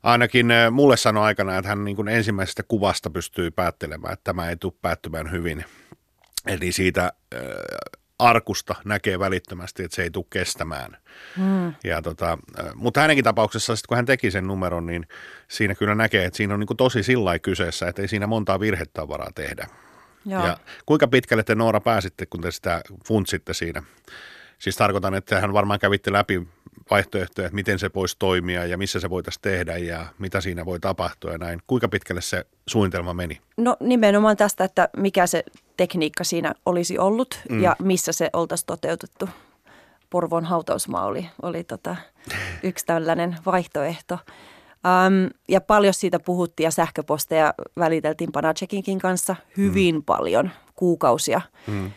ainakin 0.03 0.47
mulle 0.71 0.97
sanoi 0.97 1.25
aikana, 1.25 1.57
että 1.57 1.69
hän 1.69 1.85
niin 1.85 1.97
kuin 1.97 2.09
ensimmäisestä 2.09 2.63
kuvasta 2.63 3.11
pystyy 3.11 3.51
päättelemään, 3.51 4.13
että 4.13 4.25
tämä 4.25 4.49
ei 4.49 4.57
tule 4.57 4.73
päättymään 4.83 5.31
hyvin. 5.31 5.65
Eli 6.47 6.73
siitä 6.73 7.13
äh, 7.35 7.41
arkusta 8.19 8.75
näkee 8.85 9.19
välittömästi, 9.19 9.85
että 9.85 9.95
se 9.95 10.03
ei 10.03 10.11
tule 10.11 10.25
kestämään. 10.31 10.97
Mm. 11.37 11.75
Ja 11.85 12.03
tota, 12.03 12.39
mutta 12.75 13.01
hänenkin 13.01 13.25
tapauksessa, 13.25 13.77
sit 13.77 13.87
kun 13.87 13.97
hän 13.97 14.07
teki 14.07 14.31
sen 14.31 14.47
numeron, 14.47 14.87
niin 14.87 15.07
siinä 15.49 15.75
kyllä 15.75 15.95
näkee, 15.95 16.25
että 16.25 16.37
siinä 16.37 16.55
on 16.55 16.61
niin 16.61 16.67
kuin 16.67 16.77
tosi 16.77 17.03
sillä 17.03 17.39
kyseessä, 17.39 17.89
että 17.89 18.03
ei 18.03 18.09
siinä 18.09 18.27
montaa 18.27 18.61
virhettä 18.61 19.09
varaa 19.09 19.31
tehdä. 19.35 19.67
Joo. 20.27 20.47
Ja 20.47 20.57
kuinka 20.87 21.09
pitkälle 21.09 21.43
te 21.43 21.55
Noora 21.55 21.81
pääsitte, 21.81 22.27
kun 22.27 22.41
te 22.41 22.51
sitä 22.51 22.83
funtsitte 23.07 23.55
siinä? 23.55 23.83
Siis 24.59 24.77
tarkoitan, 24.77 25.15
että 25.15 25.41
hän 25.41 25.53
varmaan 25.53 25.79
kävitte 25.79 26.13
läpi 26.13 26.47
vaihtoehtoja, 26.91 27.47
että 27.47 27.55
miten 27.55 27.79
se 27.79 27.91
voisi 27.95 28.17
toimia 28.19 28.67
ja 28.67 28.79
missä 28.79 29.01
se 29.01 29.11
voitaisiin 29.11 29.43
tehdä 29.43 29.77
ja 29.77 30.07
mitä 30.19 30.41
siinä 30.41 30.65
voi 30.65 30.81
tapahtua 30.81 31.33
ja 31.33 31.39
näin. 31.39 31.61
Kuinka 31.67 31.89
pitkälle 31.89 32.21
se 32.21 32.47
suunnitelma 32.67 33.15
meni? 33.15 33.41
No 33.57 33.77
nimenomaan 33.81 34.37
tästä, 34.37 34.65
että 34.65 34.89
mikä 34.97 35.27
se 35.27 35.45
tekniikka 35.77 36.25
siinä 36.25 36.55
olisi 36.67 36.99
ollut 36.99 37.41
mm. 37.51 37.63
ja 37.63 37.77
missä 37.83 38.13
se 38.13 38.31
oltaisiin 38.33 38.67
toteutettu. 38.67 39.29
Porvon 40.11 40.45
hautausmaa 40.45 41.05
oli, 41.05 41.27
oli 41.43 41.65
tota 41.65 41.97
yksi 42.63 42.87
tällainen 42.87 43.37
vaihtoehto. 43.47 44.19
Um, 44.87 45.31
ja 45.49 45.61
paljon 45.61 45.95
siitä 45.95 46.19
puhuttiin 46.19 46.65
ja 46.65 46.71
sähköposteja 46.71 47.55
väliteltiin 47.79 48.33
Panacekinkin 48.33 48.99
kanssa 48.99 49.37
hyvin 49.57 49.95
mm. 49.95 50.03
paljon, 50.03 50.51
kuukausia. 50.75 51.41
Mm. 51.67 51.91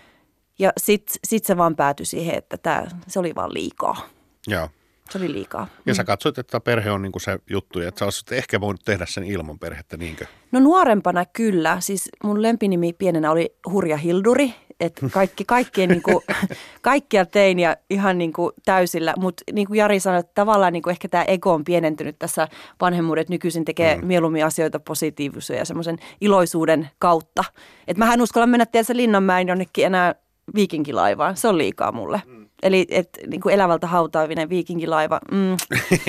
Ja 0.59 0.73
sitten 0.77 1.15
sit 1.23 1.45
se 1.45 1.57
vaan 1.57 1.75
päätyi 1.75 2.05
siihen, 2.05 2.35
että 2.35 2.57
tää, 2.57 2.87
se 3.07 3.19
oli 3.19 3.35
vaan 3.35 3.53
liikaa. 3.53 4.09
Joo. 4.47 4.69
Se 5.09 5.17
oli 5.17 5.33
liikaa. 5.33 5.67
Ja 5.85 5.93
mm. 5.93 5.95
sä 5.95 6.03
katsoit, 6.03 6.37
että 6.37 6.59
perhe 6.59 6.91
on 6.91 7.01
niinku 7.01 7.19
se 7.19 7.39
juttu, 7.49 7.79
että 7.79 7.99
sä 7.99 8.05
olisit 8.05 8.31
ehkä 8.31 8.61
voinut 8.61 8.81
tehdä 8.85 9.05
sen 9.05 9.23
ilman 9.23 9.59
perhettä, 9.59 9.97
niinkö? 9.97 10.25
No 10.51 10.59
nuorempana 10.59 11.25
kyllä. 11.25 11.77
Siis 11.79 12.09
mun 12.23 12.41
lempinimi 12.41 12.93
pienenä 12.93 13.31
oli 13.31 13.55
Hurja 13.71 13.97
Hilduri, 13.97 14.53
että 14.79 15.09
kaikki, 15.11 15.45
kaikkien 15.45 15.89
niin 15.89 16.01
kuin, 16.01 16.23
kaikkia 16.81 17.25
tein 17.25 17.59
ja 17.59 17.75
ihan 17.89 18.17
niin 18.17 18.33
kuin 18.33 18.51
täysillä. 18.65 19.13
Mutta 19.17 19.43
niin 19.53 19.67
kuin 19.67 19.77
Jari 19.77 19.99
sanoi, 19.99 20.19
että 20.19 20.31
tavallaan 20.35 20.73
niin 20.73 20.83
kuin 20.83 20.91
ehkä 20.91 21.07
tämä 21.07 21.23
ego 21.23 21.53
on 21.53 21.63
pienentynyt 21.63 22.19
tässä 22.19 22.47
vanhemmuudet 22.81 23.29
nykyisin 23.29 23.65
tekee 23.65 23.97
mm. 23.97 24.07
mieluummin 24.07 24.45
asioita 24.45 24.79
positiivisuuden 24.79 25.59
ja 25.59 25.65
semmoisen 25.65 25.97
iloisuuden 26.21 26.89
kautta. 26.99 27.43
Että 27.87 28.05
mä 28.05 28.13
en 28.13 28.21
uskalla 28.21 28.47
mennä 28.47 28.65
tietysti 28.65 28.97
Linnanmäen 28.97 29.47
jonnekin 29.47 29.85
enää 29.85 30.15
viikinkilaivaan. 30.55 31.37
Se 31.37 31.47
on 31.47 31.57
liikaa 31.57 31.91
mulle. 31.91 32.21
Mm. 32.25 32.39
Eli 32.63 32.87
et, 32.89 33.09
niin 33.27 33.41
kuin 33.41 33.55
elävältä 33.55 33.87
hautaavinen 33.87 34.49
viikinkilaiva 34.49 35.19
mm, 35.31 35.57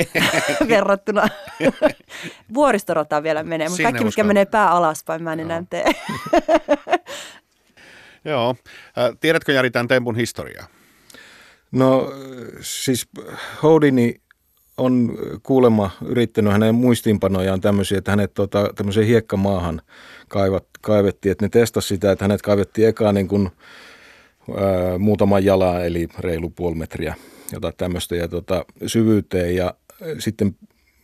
verrattuna 0.68 1.28
vuoristorataan 2.54 3.22
vielä 3.22 3.42
menee, 3.42 3.68
mutta 3.68 3.82
kaikki, 3.82 4.04
mikä 4.04 4.24
menee 4.24 4.44
pää 4.44 4.70
alaspäin, 4.70 5.22
mä 5.22 5.32
en 5.32 5.40
enää 5.40 5.62
tee. 5.70 5.84
Joo. 8.24 8.56
Tiedätkö 9.20 9.52
Jari 9.52 9.70
tämän 9.70 9.88
tempun 9.88 10.16
historiaa? 10.16 10.66
No 11.72 12.12
siis 12.60 13.08
Houdini 13.62 14.20
on 14.76 15.18
kuulemma 15.42 15.90
yrittänyt 16.04 16.52
hänen 16.52 16.74
muistiinpanojaan 16.74 17.60
tämmöisiä, 17.60 17.98
että 17.98 18.12
hänet 18.12 18.34
tota, 18.34 18.70
tämmöiseen 18.76 19.06
hiekkamaahan 19.06 19.82
kaivat, 20.28 20.64
kaivettiin, 20.80 21.32
että 21.32 21.44
ne 21.44 21.48
testasi 21.48 21.88
sitä, 21.88 22.12
että 22.12 22.24
hänet 22.24 22.42
kaivettiin 22.42 22.88
eka 22.88 23.12
niin 23.12 23.28
kuin, 23.28 23.50
ää, 24.56 24.98
muutaman 24.98 25.44
jalan, 25.44 25.86
eli 25.86 26.08
reilu 26.18 26.50
puoli 26.50 26.74
metriä, 26.74 27.14
jotain 27.52 27.74
tämmöistä, 27.76 28.16
ja 28.16 28.28
tota, 28.28 28.64
syvyyteen, 28.86 29.56
ja 29.56 29.74
sitten 30.18 30.56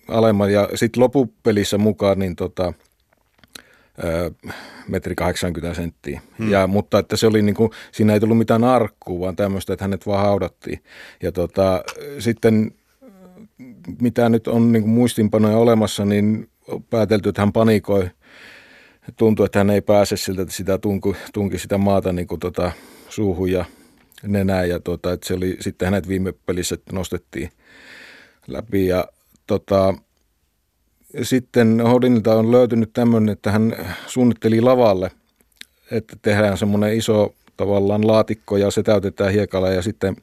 alemman, 0.08 0.52
ja 0.52 0.68
sitten 0.74 1.02
lopupelissä 1.02 1.78
mukaan, 1.78 2.18
niin 2.18 2.36
tota, 2.36 2.72
metri 4.88 5.14
80 5.14 5.74
senttiä. 5.74 6.20
Hmm. 6.38 6.50
Ja, 6.50 6.66
mutta 6.66 6.98
että 6.98 7.16
se 7.16 7.26
oli 7.26 7.42
niin 7.42 7.54
kuin, 7.54 7.70
siinä 7.92 8.14
ei 8.14 8.20
tullut 8.20 8.38
mitään 8.38 8.64
arkkua, 8.64 9.20
vaan 9.20 9.36
tämmöistä, 9.36 9.72
että 9.72 9.84
hänet 9.84 10.06
vaan 10.06 10.24
haudattiin. 10.26 10.82
Ja 11.22 11.32
tota, 11.32 11.84
sitten 12.18 12.72
mitä 14.00 14.28
nyt 14.28 14.48
on 14.48 14.72
niin 14.72 14.82
kuin 14.82 14.92
muistinpanoja 14.92 15.56
olemassa, 15.56 16.04
niin 16.04 16.48
päätelty, 16.90 17.28
että 17.28 17.42
hän 17.42 17.52
panikoi. 17.52 18.10
Tuntui, 19.16 19.46
että 19.46 19.58
hän 19.58 19.70
ei 19.70 19.80
pääse 19.80 20.16
siltä, 20.16 20.42
että 20.42 20.54
sitä 20.54 20.78
tunki, 20.78 21.08
tunki 21.32 21.58
sitä 21.58 21.78
maata 21.78 22.12
niin 22.12 22.26
kuin 22.26 22.40
tota, 22.40 22.72
suuhun 23.08 23.50
ja 23.50 23.64
nenään. 24.22 24.68
Ja 24.68 24.80
tota, 24.80 25.12
että 25.12 25.28
se 25.28 25.34
oli, 25.34 25.56
sitten 25.60 25.86
hänet 25.86 26.08
viime 26.08 26.32
pelissä 26.46 26.76
nostettiin 26.92 27.50
läpi. 28.46 28.86
Ja 28.86 29.06
tota, 29.46 29.94
sitten 31.22 31.80
Hodinilta 31.80 32.34
on 32.34 32.52
löytynyt 32.52 32.90
tämmöinen, 32.92 33.28
että 33.28 33.50
hän 33.50 33.76
suunnitteli 34.06 34.60
lavalle, 34.60 35.10
että 35.90 36.16
tehdään 36.22 36.58
semmoinen 36.58 36.96
iso 36.96 37.34
tavallaan 37.56 38.06
laatikko 38.06 38.56
ja 38.56 38.70
se 38.70 38.82
täytetään 38.82 39.32
hiekalla 39.32 39.68
ja 39.68 39.82
sitten 39.82 40.16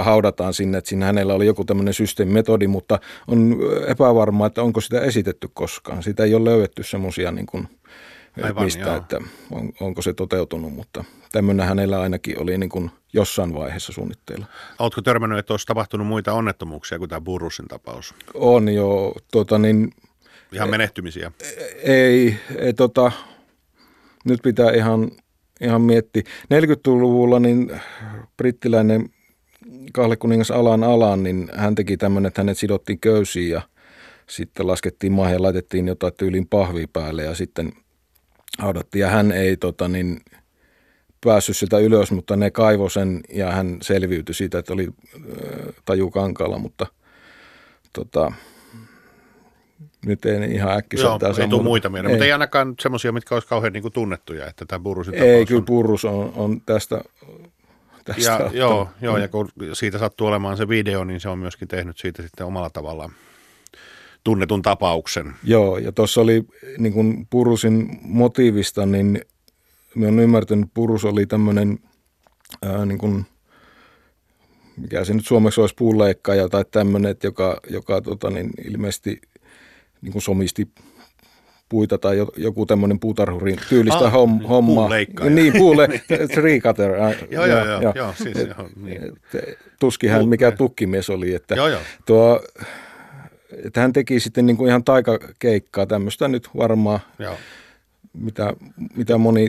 haudataan 0.00 0.54
sinne, 0.54 0.78
että 0.78 0.88
siinä 0.88 1.06
hänellä 1.06 1.34
oli 1.34 1.46
joku 1.46 1.64
tämmöinen 1.64 1.94
systeemimetodi, 1.94 2.66
mutta 2.66 2.98
on 3.28 3.58
epävarmaa, 3.86 4.46
että 4.46 4.62
onko 4.62 4.80
sitä 4.80 5.00
esitetty 5.00 5.48
koskaan. 5.54 6.02
Sitä 6.02 6.24
ei 6.24 6.34
ole 6.34 6.50
löydetty 6.50 6.82
semmoisia 6.82 7.32
niin 7.32 7.46
kuin– 7.46 7.68
Aivan, 8.42 8.64
mistä, 8.64 8.84
joo. 8.84 8.96
että 8.96 9.20
on, 9.50 9.72
onko 9.80 10.02
se 10.02 10.12
toteutunut, 10.12 10.72
mutta 10.72 11.04
tämmöinen 11.32 11.66
hänellä 11.66 12.00
ainakin 12.00 12.42
oli 12.42 12.58
niin 12.58 12.70
kuin 12.70 12.90
jossain 13.12 13.54
vaiheessa 13.54 13.92
suunnitteilla. 13.92 14.46
Oletko 14.78 15.02
törmännyt, 15.02 15.38
että 15.38 15.52
olisi 15.52 15.66
tapahtunut 15.66 16.06
muita 16.06 16.32
onnettomuuksia 16.32 16.98
kuin 16.98 17.08
tämä 17.08 17.20
Burrusin 17.20 17.68
tapaus? 17.68 18.14
On 18.34 18.68
jo, 18.68 19.14
tota 19.32 19.58
niin, 19.58 19.92
Ihan 20.52 20.70
menehtymisiä? 20.70 21.32
Ei, 21.82 22.36
ei 22.58 22.72
tota, 22.72 23.12
nyt 24.24 24.40
pitää 24.42 24.70
ihan, 24.70 25.10
ihan 25.60 25.82
miettiä. 25.82 26.22
40-luvulla 26.54 27.40
niin 27.40 27.80
brittiläinen 28.36 29.10
kahlekuningas 29.92 30.50
Alan 30.50 30.84
Alan, 30.84 31.22
niin 31.22 31.48
hän 31.54 31.74
teki 31.74 31.96
tämmöinen, 31.96 32.28
että 32.28 32.40
hänet 32.40 32.58
sidottiin 32.58 33.00
köysiin 33.00 33.50
ja 33.50 33.62
sitten 34.28 34.66
laskettiin 34.66 35.12
maahan 35.12 35.32
ja 35.32 35.42
laitettiin 35.42 35.88
jotain 35.88 36.12
tyylin 36.16 36.48
pahvi 36.48 36.86
päälle 36.86 37.22
ja 37.22 37.34
sitten 37.34 37.72
haudattiin 38.58 39.00
ja 39.00 39.08
hän 39.08 39.32
ei 39.32 39.56
tota, 39.56 39.88
niin, 39.88 40.20
päässyt 41.24 41.56
sitä 41.56 41.78
ylös, 41.78 42.12
mutta 42.12 42.36
ne 42.36 42.50
kaivo 42.50 42.88
sen 42.88 43.20
ja 43.34 43.52
hän 43.52 43.78
selviytyi 43.82 44.34
siitä, 44.34 44.58
että 44.58 44.72
oli 44.72 44.88
taju 45.84 46.10
kankalla, 46.10 46.58
mutta 46.58 46.86
tota, 47.92 48.32
nyt 50.06 50.24
ei 50.24 50.52
ihan 50.52 50.78
äkkiseltään 50.78 51.34
Joo, 51.36 51.44
ei 51.44 51.48
tule 51.48 51.62
muita 51.62 51.88
mieleen, 51.88 52.12
mutta 52.12 52.24
ei. 52.24 52.32
ainakaan 52.32 52.74
semmoisia, 52.80 53.12
mitkä 53.12 53.34
olisi 53.34 53.48
kauhean 53.48 53.72
niin 53.72 53.82
kuin 53.82 53.92
tunnettuja, 53.92 54.46
että 54.46 54.64
tämä 54.64 54.80
Burrusin 54.80 55.14
Ei, 55.14 55.46
kyllä 55.46 55.62
Burrus 55.62 56.04
on, 56.04 56.32
on 56.36 56.60
tästä, 56.60 57.00
tästä 58.04 58.22
ja, 58.22 58.50
joo, 58.52 58.88
joo, 59.00 59.18
ja 59.18 59.28
kun 59.28 59.48
siitä 59.72 59.98
sattuu 59.98 60.26
olemaan 60.26 60.56
se 60.56 60.68
video, 60.68 61.04
niin 61.04 61.20
se 61.20 61.28
on 61.28 61.38
myöskin 61.38 61.68
tehnyt 61.68 61.98
siitä 61.98 62.22
sitten 62.22 62.46
omalla 62.46 62.70
tavallaan 62.70 63.12
tunnetun 64.24 64.62
tapauksen. 64.62 65.32
Joo, 65.44 65.78
ja 65.78 65.92
tuossa 65.92 66.20
oli 66.20 66.44
niin 66.78 66.92
kuin 66.92 67.26
Purusin 67.30 67.98
motiivista, 68.02 68.86
niin 68.86 69.20
me 69.94 70.06
on 70.06 70.20
ymmärtänyt, 70.20 70.62
että 70.64 70.74
Purus 70.74 71.04
oli 71.04 71.26
tämmöinen, 71.26 71.78
niin 72.86 72.98
kuin, 72.98 73.26
mikä 74.76 75.04
se 75.04 75.14
nyt 75.14 75.26
suomeksi 75.26 75.60
olisi 75.60 75.74
puuleikkaaja 75.78 76.48
tai 76.48 76.64
tämmöinen, 76.70 77.16
joka, 77.22 77.60
joka 77.70 78.00
tota, 78.00 78.30
niin 78.30 78.50
ilmeisesti 78.64 79.20
niin 80.02 80.12
kuin 80.12 80.22
somisti 80.22 80.68
puita 81.72 81.98
tai 81.98 82.16
joku 82.36 82.66
tämmöinen 82.66 83.00
puutarhurin 83.00 83.58
tyylistä 83.68 84.04
ah, 84.04 84.12
homm, 84.12 84.40
hommaa. 84.40 84.88
Niin, 85.30 85.52
puule, 85.58 85.88
tree 86.34 86.60
cutter. 86.60 86.90
joo, 87.30 87.46
joo, 87.46 87.64
joo, 87.64 87.92
joo, 87.94 88.14
siis, 88.16 88.36
joo 88.36 88.68
niin. 88.82 89.00
Tuski 89.80 90.06
hän 90.06 90.28
mikä 90.28 90.50
tukkimies 90.50 91.10
oli. 91.10 91.34
Että 91.34 91.54
joo, 91.54 91.68
joo. 91.68 91.80
Tuo, 92.06 92.40
että 93.64 93.80
hän 93.80 93.92
teki 93.92 94.20
sitten 94.20 94.46
niin 94.46 94.56
kuin 94.56 94.68
ihan 94.68 94.84
taikakeikkaa, 94.84 95.86
tämmöistä 95.86 96.28
nyt 96.28 96.48
varmaan, 96.56 97.00
Joo. 97.18 97.36
Mitä, 98.12 98.52
mitä 98.96 99.18
moni 99.18 99.48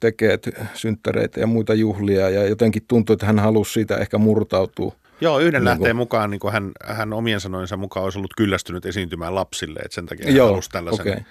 tekee, 0.00 0.38
synttäreitä 0.74 1.40
ja 1.40 1.46
muita 1.46 1.74
juhlia, 1.74 2.30
ja 2.30 2.46
jotenkin 2.46 2.82
tuntuu, 2.88 3.14
että 3.14 3.26
hän 3.26 3.38
halusi 3.38 3.72
siitä 3.72 3.96
ehkä 3.96 4.18
murtautua. 4.18 4.94
Joo, 5.20 5.38
yhden 5.38 5.60
niin 5.60 5.64
lähteen 5.64 5.96
mukaan 5.96 6.30
niin 6.30 6.40
hän, 6.52 6.72
hän 6.84 7.12
omien 7.12 7.40
sanoinsa 7.40 7.76
mukaan 7.76 8.04
olisi 8.04 8.18
ollut 8.18 8.34
kyllästynyt 8.36 8.86
esiintymään 8.86 9.34
lapsille, 9.34 9.80
että 9.80 9.94
sen 9.94 10.06
takia 10.06 10.26
hän 10.26 10.36
Joo, 10.36 10.48
halusi 10.48 10.70
tällaisen. 10.70 11.08
Okay. 11.08 11.22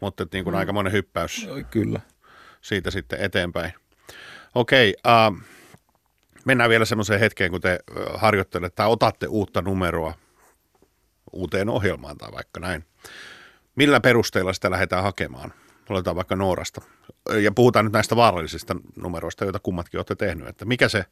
Mutta 0.00 0.26
niin 0.32 0.44
kuin 0.44 0.54
mm. 0.54 0.58
aikamoinen 0.58 0.92
hyppäys 0.92 1.48
Kyllä. 1.70 2.00
siitä 2.60 2.90
sitten 2.90 3.20
eteenpäin. 3.20 3.72
Okei, 4.54 4.94
okay, 5.04 5.32
uh, 5.32 5.42
mennään 6.44 6.70
vielä 6.70 6.84
semmoiseen 6.84 7.20
hetkeen, 7.20 7.50
kun 7.50 7.60
te 7.60 7.78
harjoittelette 8.14 8.76
tai 8.76 8.88
otatte 8.88 9.26
uutta 9.26 9.62
numeroa 9.62 10.14
uuteen 11.32 11.68
ohjelmaan 11.68 12.18
tai 12.18 12.32
vaikka 12.32 12.60
näin. 12.60 12.84
Millä 13.76 14.00
perusteella 14.00 14.52
sitä 14.52 14.70
lähdetään 14.70 15.02
hakemaan? 15.02 15.52
Oletaan 15.90 16.16
vaikka 16.16 16.36
Noorasta. 16.36 16.80
Ja 17.42 17.52
puhutaan 17.52 17.84
nyt 17.84 17.92
näistä 17.92 18.16
vaarallisista 18.16 18.76
numeroista, 18.96 19.44
joita 19.44 19.58
kummatkin 19.58 19.98
olette 19.98 20.14
tehnyt. 20.14 20.48
Että 20.48 20.64
mikä 20.64 20.88
se, 20.88 21.04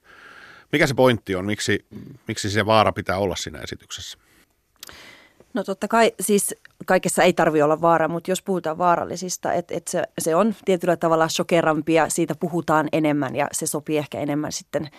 mikä 0.72 0.86
se 0.86 0.94
pointti 0.94 1.34
on, 1.34 1.46
miksi, 1.46 1.86
miksi 2.28 2.50
se 2.50 2.66
vaara 2.66 2.92
pitää 2.92 3.18
olla 3.18 3.36
siinä 3.36 3.58
esityksessä? 3.58 4.18
No 5.54 5.64
totta 5.64 5.88
kai 5.88 6.12
siis 6.20 6.54
kaikessa 6.86 7.22
ei 7.22 7.32
tarvitse 7.32 7.64
olla 7.64 7.80
vaara, 7.80 8.08
mutta 8.08 8.30
jos 8.30 8.42
puhutaan 8.42 8.78
vaarallisista, 8.78 9.52
että 9.52 9.74
et 9.74 9.88
se, 9.88 10.02
se 10.18 10.34
on 10.34 10.54
tietyllä 10.64 10.96
tavalla 10.96 11.28
shokerampia, 11.28 12.08
siitä 12.08 12.34
puhutaan 12.34 12.88
enemmän 12.92 13.36
ja 13.36 13.48
se 13.52 13.66
sopii 13.66 13.98
ehkä 13.98 14.20
enemmän 14.20 14.52
sitten 14.52 14.90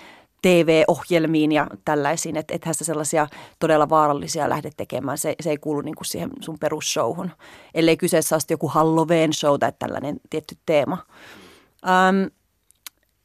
TV-ohjelmiin 0.42 1.52
ja 1.52 1.68
tällaisiin, 1.86 2.38
että 2.38 2.56
ethän 2.56 2.76
sä 2.76 2.86
sellaisia 2.86 3.28
todella 3.60 3.90
vaarallisia 3.90 4.50
lähde 4.50 4.70
tekemään. 4.78 5.18
Se, 5.18 5.36
se 5.42 5.50
ei 5.50 5.58
kuulu 5.58 5.82
niin 5.82 5.96
kuin 5.96 6.06
siihen 6.06 6.30
sun 6.40 6.60
perusshowhun, 6.60 7.32
ellei 7.74 7.98
kyseessä 7.98 8.36
ole 8.36 8.42
joku 8.50 8.68
Halloween 8.68 9.34
show 9.34 9.60
tai 9.60 9.74
tällainen 9.80 10.20
tietty 10.30 10.58
teema. 10.66 10.98
Ähm, 11.88 12.28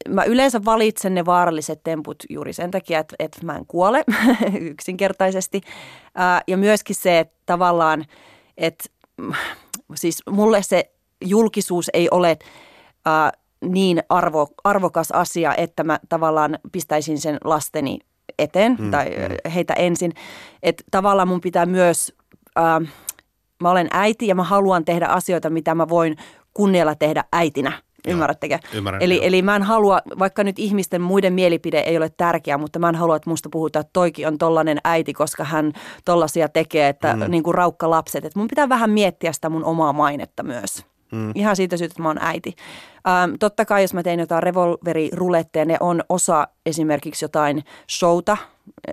mä 0.09 0.23
yleensä 0.23 0.65
valitsen 0.65 1.15
ne 1.15 1.25
vaaralliset 1.25 1.83
temput 1.83 2.23
juuri 2.29 2.53
sen 2.53 2.71
takia, 2.71 2.99
että, 2.99 3.15
että 3.19 3.45
mä 3.45 3.55
en 3.55 3.65
kuole 3.65 4.03
yksinkertaisesti. 4.71 5.61
Äh, 6.19 6.43
ja 6.47 6.57
myöskin 6.57 6.95
se, 6.95 7.19
että 7.19 7.35
tavallaan, 7.45 8.05
että 8.57 8.85
siis 9.95 10.23
mulle 10.29 10.63
se 10.63 10.91
julkisuus 11.25 11.89
ei 11.93 12.07
ole 12.11 12.37
äh, 13.07 13.31
niin 13.61 14.03
arvo, 14.09 14.47
arvokas 14.63 15.11
asia, 15.11 15.55
että 15.55 15.83
mä 15.83 15.99
tavallaan 16.09 16.59
pistäisin 16.71 17.19
sen 17.19 17.37
lasteni 17.43 17.99
eteen 18.39 18.75
mm, 18.79 18.91
tai 18.91 19.09
mm. 19.09 19.51
heitä 19.51 19.73
ensin. 19.73 20.13
Että 20.63 20.83
tavallaan 20.91 21.27
mun 21.27 21.41
pitää 21.41 21.65
myös, 21.65 22.13
äh, 22.57 22.93
mä 23.61 23.71
olen 23.71 23.87
äiti 23.91 24.27
ja 24.27 24.35
mä 24.35 24.43
haluan 24.43 24.85
tehdä 24.85 25.05
asioita, 25.05 25.49
mitä 25.49 25.75
mä 25.75 25.89
voin 25.89 26.15
kunnialla 26.53 26.95
tehdä 26.95 27.23
äitinä. 27.33 27.71
Ymmärrättekö? 28.07 28.59
Ymmärrän, 28.73 29.01
eli, 29.01 29.19
eli 29.23 29.41
mä 29.41 29.55
en 29.55 29.63
halua, 29.63 29.99
vaikka 30.19 30.43
nyt 30.43 30.59
ihmisten 30.59 31.01
muiden 31.01 31.33
mielipide 31.33 31.79
ei 31.79 31.97
ole 31.97 32.09
tärkeä, 32.17 32.57
mutta 32.57 32.79
mä 32.79 32.89
en 32.89 32.95
halua, 32.95 33.15
että 33.15 33.29
musta 33.29 33.49
puhutaan, 33.49 33.81
että 33.81 33.93
toikin 33.93 34.27
on 34.27 34.37
tollainen 34.37 34.77
äiti, 34.83 35.13
koska 35.13 35.43
hän 35.43 35.73
tollasia 36.05 36.49
tekee, 36.49 36.89
että 36.89 37.15
mm. 37.15 37.31
niin 37.31 37.43
kuin 37.43 37.55
raukka 37.55 37.89
lapset. 37.89 38.25
Että 38.25 38.39
mun 38.39 38.47
pitää 38.47 38.69
vähän 38.69 38.89
miettiä 38.89 39.33
sitä 39.33 39.49
mun 39.49 39.65
omaa 39.65 39.93
mainetta 39.93 40.43
myös. 40.43 40.85
Mm. 41.11 41.31
Ihan 41.35 41.55
siitä 41.55 41.77
syystä, 41.77 41.93
että 41.93 42.01
mä 42.01 42.09
oon 42.09 42.21
äiti. 42.21 42.55
Ähm, 43.07 43.33
totta 43.39 43.65
kai, 43.65 43.81
jos 43.81 43.93
mä 43.93 44.03
tein 44.03 44.19
jotain 44.19 44.43
revolveriruletteja, 44.43 45.65
ne 45.65 45.77
on 45.79 46.03
osa 46.09 46.47
esimerkiksi 46.65 47.25
jotain 47.25 47.63
showta. 47.89 48.37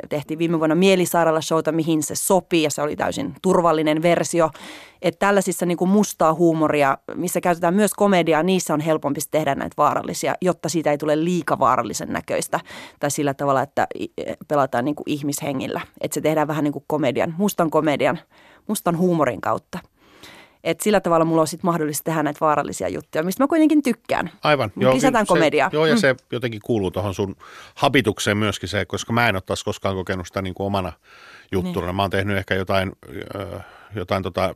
Tehtiin 0.09 0.39
viime 0.39 0.59
vuonna 0.59 0.75
Mielisairaala 0.75 1.41
showta, 1.41 1.73
mihin 1.73 2.03
se 2.03 2.15
sopii 2.15 2.63
ja 2.63 2.71
se 2.71 2.83
oli 2.83 2.97
täysin 2.97 3.35
turvallinen 3.43 4.03
versio. 4.03 4.51
Että 5.03 5.19
tällaisissa 5.19 5.67
niin 5.67 5.77
kuin 5.77 5.91
mustaa 5.91 6.35
huumoria, 6.35 6.99
missä 7.15 7.41
käytetään 7.41 7.75
myös 7.75 7.95
komediaa, 7.95 8.43
niissä 8.43 8.75
on 8.75 8.81
helpompi 8.81 9.21
tehdä 9.31 9.55
näitä 9.55 9.75
vaarallisia, 9.77 10.35
jotta 10.41 10.69
siitä 10.69 10.91
ei 10.91 10.99
tule 10.99 11.25
liika 11.25 11.59
vaarallisen 11.59 12.13
näköistä. 12.13 12.61
Tai 13.01 13.11
sillä 13.11 13.35
tavalla, 13.35 13.63
että 13.63 13.87
pelataan 14.49 14.85
niin 14.85 14.95
kuin 14.95 15.05
ihmishengillä. 15.11 15.81
Että 16.01 16.15
se 16.15 16.21
tehdään 16.21 16.49
vähän 16.49 16.65
niin 16.65 16.73
kuin 16.73 16.85
komedian, 16.87 17.35
mustan 17.39 17.71
komedian, 17.71 18.19
mustan 18.67 18.99
huumorin 18.99 19.41
kautta. 19.41 19.79
Et 20.65 20.81
sillä 20.81 21.01
tavalla 21.01 21.25
mulla 21.25 21.41
on 21.41 21.47
sitten 21.47 21.69
mahdollista 21.69 22.05
tehdä 22.05 22.23
näitä 22.23 22.41
vaarallisia 22.41 22.89
juttuja, 22.89 23.25
mistä 23.25 23.43
mä 23.43 23.49
kuitenkin 23.49 23.83
tykkään. 23.83 24.31
Aivan. 24.43 24.73
Joo, 24.77 24.95
Lisätään 24.95 25.27
komediaa. 25.27 25.71
joo, 25.73 25.87
ja 25.87 25.95
mm. 25.95 26.01
se 26.01 26.17
jotenkin 26.33 26.61
kuuluu 26.65 26.91
tuohon 26.91 27.15
sun 27.15 27.37
habitukseen 27.75 28.37
myöskin 28.37 28.69
se, 28.69 28.85
koska 28.85 29.13
mä 29.13 29.29
en 29.29 29.37
ole 29.37 29.43
taas 29.47 29.65
koskaan 29.65 29.95
kokenut 29.95 30.27
sitä 30.27 30.43
niin 30.43 30.55
kuin 30.55 30.67
omana 30.67 30.93
juttuna. 31.53 31.87
Niin. 31.87 31.97
Mä 31.97 32.03
oon 32.03 32.11
tehnyt 32.11 32.37
ehkä 32.37 32.55
jotain, 32.55 32.93
jotain 33.95 34.23
tota, 34.23 34.55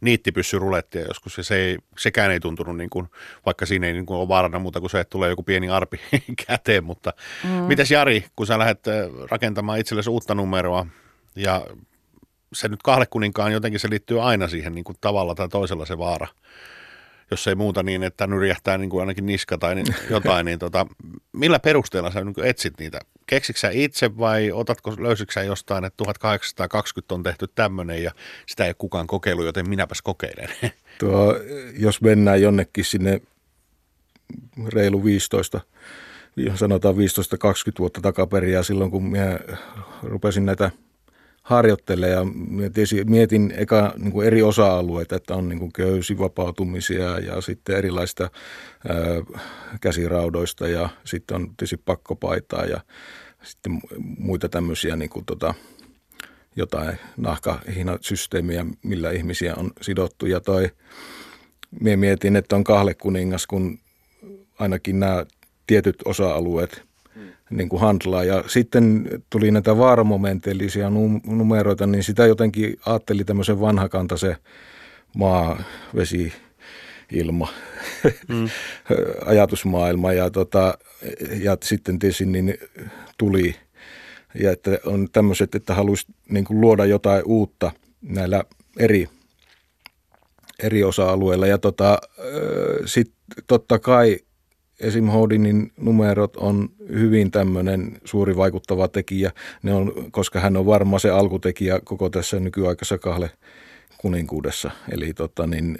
niittipyssyrulettia 0.00 1.02
joskus, 1.08 1.38
ja 1.38 1.44
se 1.44 1.56
ei, 1.56 1.78
sekään 1.98 2.30
ei 2.30 2.40
tuntunut, 2.40 2.76
niin 2.76 2.90
kuin, 2.90 3.08
vaikka 3.46 3.66
siinä 3.66 3.86
ei 3.86 3.92
niin 3.92 4.06
kuin 4.06 4.18
ole 4.18 4.28
vaarana 4.28 4.58
muuta 4.58 4.80
kuin 4.80 4.90
se, 4.90 5.00
että 5.00 5.10
tulee 5.10 5.30
joku 5.30 5.42
pieni 5.42 5.68
arpi 5.68 6.00
käteen, 6.46 6.84
mutta 6.84 7.12
mm. 7.44 7.50
mitäs 7.50 7.90
Jari, 7.90 8.24
kun 8.36 8.46
sä 8.46 8.58
lähdet 8.58 8.84
rakentamaan 9.30 9.78
itsellesi 9.78 10.10
uutta 10.10 10.34
numeroa, 10.34 10.86
ja 11.36 11.62
se 12.54 12.68
nyt 12.68 12.82
kahlekuninkaan 12.82 13.52
jotenkin 13.52 13.80
se 13.80 13.90
liittyy 13.90 14.28
aina 14.28 14.48
siihen 14.48 14.74
niin 14.74 14.84
kuin 14.84 14.96
tavalla 15.00 15.34
tai 15.34 15.48
toisella 15.48 15.86
se 15.86 15.98
vaara. 15.98 16.26
Jos 17.30 17.46
ei 17.46 17.54
muuta 17.54 17.82
niin, 17.82 18.02
että 18.02 18.26
nyrjähtää 18.26 18.78
niin 18.78 18.90
kuin 18.90 19.00
ainakin 19.00 19.26
niska 19.26 19.58
tai 19.58 19.74
niin, 19.74 19.86
jotain, 20.10 20.46
niin 20.46 20.58
tota, 20.58 20.86
millä 21.32 21.58
perusteella 21.58 22.10
sä 22.10 22.24
niin 22.24 22.44
etsit 22.44 22.74
niitä? 22.78 23.00
Keksitkö 23.26 23.60
sä 23.60 23.70
itse 23.72 24.18
vai 24.18 24.52
otatko, 24.52 24.94
löysitkö 24.98 25.42
jostain, 25.42 25.84
että 25.84 25.96
1820 25.96 27.14
on 27.14 27.22
tehty 27.22 27.46
tämmöinen 27.54 28.02
ja 28.02 28.12
sitä 28.46 28.64
ei 28.64 28.68
ole 28.68 28.74
kukaan 28.78 29.06
kokeillut, 29.06 29.46
joten 29.46 29.68
minäpäs 29.68 30.02
kokeilen? 30.02 30.48
Tuo, 31.00 31.36
jos 31.78 32.00
mennään 32.00 32.42
jonnekin 32.42 32.84
sinne 32.84 33.20
reilu 34.66 35.04
15, 35.04 35.60
sanotaan 36.54 36.94
15-20 36.94 36.98
vuotta 37.78 38.00
takaperin 38.00 38.52
ja 38.52 38.62
silloin 38.62 38.90
kun 38.90 39.04
minä 39.04 39.38
rupesin 40.02 40.46
näitä– 40.46 40.70
harjoittelee 41.44 42.10
ja 42.10 42.26
mietin 43.06 43.54
eka 43.56 43.94
niin 43.96 44.12
kuin 44.12 44.26
eri 44.26 44.42
osa-alueita, 44.42 45.16
että 45.16 45.34
on 45.34 45.48
niin 45.48 45.58
kuin 45.58 45.72
köysivapautumisia 45.72 47.18
ja 47.18 47.40
sitten 47.40 47.76
erilaista 47.76 48.30
ää, 48.88 48.96
käsiraudoista 49.80 50.68
ja 50.68 50.88
sitten 51.04 51.34
on 51.34 51.46
tietysti 51.46 51.76
pakkopaitaa 51.76 52.64
ja 52.64 52.80
sitten 53.42 53.80
muita 54.18 54.48
tämmöisiä 54.48 54.96
niin 54.96 55.10
kuin 55.10 55.24
tota, 55.24 55.54
jotain 56.56 56.98
nahkahinasysteemiä, 57.16 58.66
millä 58.82 59.10
ihmisiä 59.10 59.54
on 59.56 59.70
sidottu. 59.80 60.26
Ja 60.26 60.40
toi, 60.40 60.70
mie 61.80 61.96
mietin, 61.96 62.36
että 62.36 62.56
on 62.56 62.64
kahlekuningas, 62.64 63.46
kun 63.46 63.78
ainakin 64.58 65.00
nämä 65.00 65.26
tietyt 65.66 65.96
osa-alueet– 66.04 66.82
niin 67.50 67.68
kuin 67.68 67.80
handlaa. 67.80 68.24
Ja 68.24 68.44
sitten 68.46 69.08
tuli 69.30 69.50
näitä 69.50 69.78
vaaramomenteellisia 69.78 70.90
numeroita, 71.26 71.86
niin 71.86 72.02
sitä 72.02 72.26
jotenkin 72.26 72.76
ajatteli 72.86 73.24
tämmöisen 73.24 73.60
vanhakantaisen 73.60 74.36
maa, 75.16 75.62
vesi, 75.94 76.32
ilma, 77.12 77.48
mm. 78.28 78.48
ajatusmaailma 79.26 80.12
ja, 80.12 80.30
tota, 80.30 80.78
ja 81.42 81.56
sitten 81.62 81.98
tietysti 81.98 82.26
niin 82.26 82.54
tuli 83.18 83.54
ja 84.40 84.52
että 84.52 84.78
on 84.86 85.08
tämmöiset, 85.12 85.54
että 85.54 85.74
haluaisi 85.74 86.06
niin 86.28 86.44
kuin 86.44 86.60
luoda 86.60 86.84
jotain 86.84 87.22
uutta 87.26 87.72
näillä 88.02 88.44
eri, 88.78 89.08
eri 90.62 90.84
osa-alueilla 90.84 91.46
ja 91.46 91.58
tota, 91.58 91.98
sitten 92.86 93.16
totta 93.46 93.78
kai 93.78 94.18
esim. 94.80 95.06
Houdinin 95.06 95.72
numerot 95.76 96.36
on 96.36 96.68
hyvin 96.88 97.30
tämmöinen 97.30 98.00
suuri 98.04 98.36
vaikuttava 98.36 98.88
tekijä, 98.88 99.30
ne 99.62 99.74
on, 99.74 99.92
koska 100.10 100.40
hän 100.40 100.56
on 100.56 100.66
varmaan 100.66 101.00
se 101.00 101.10
alkutekijä 101.10 101.80
koko 101.84 102.10
tässä 102.10 102.40
nykyaikaisessa 102.40 102.98
kahle 102.98 103.30
kuninkuudessa. 103.98 104.70
Eli 104.92 105.14
tota, 105.14 105.46
niin, 105.46 105.78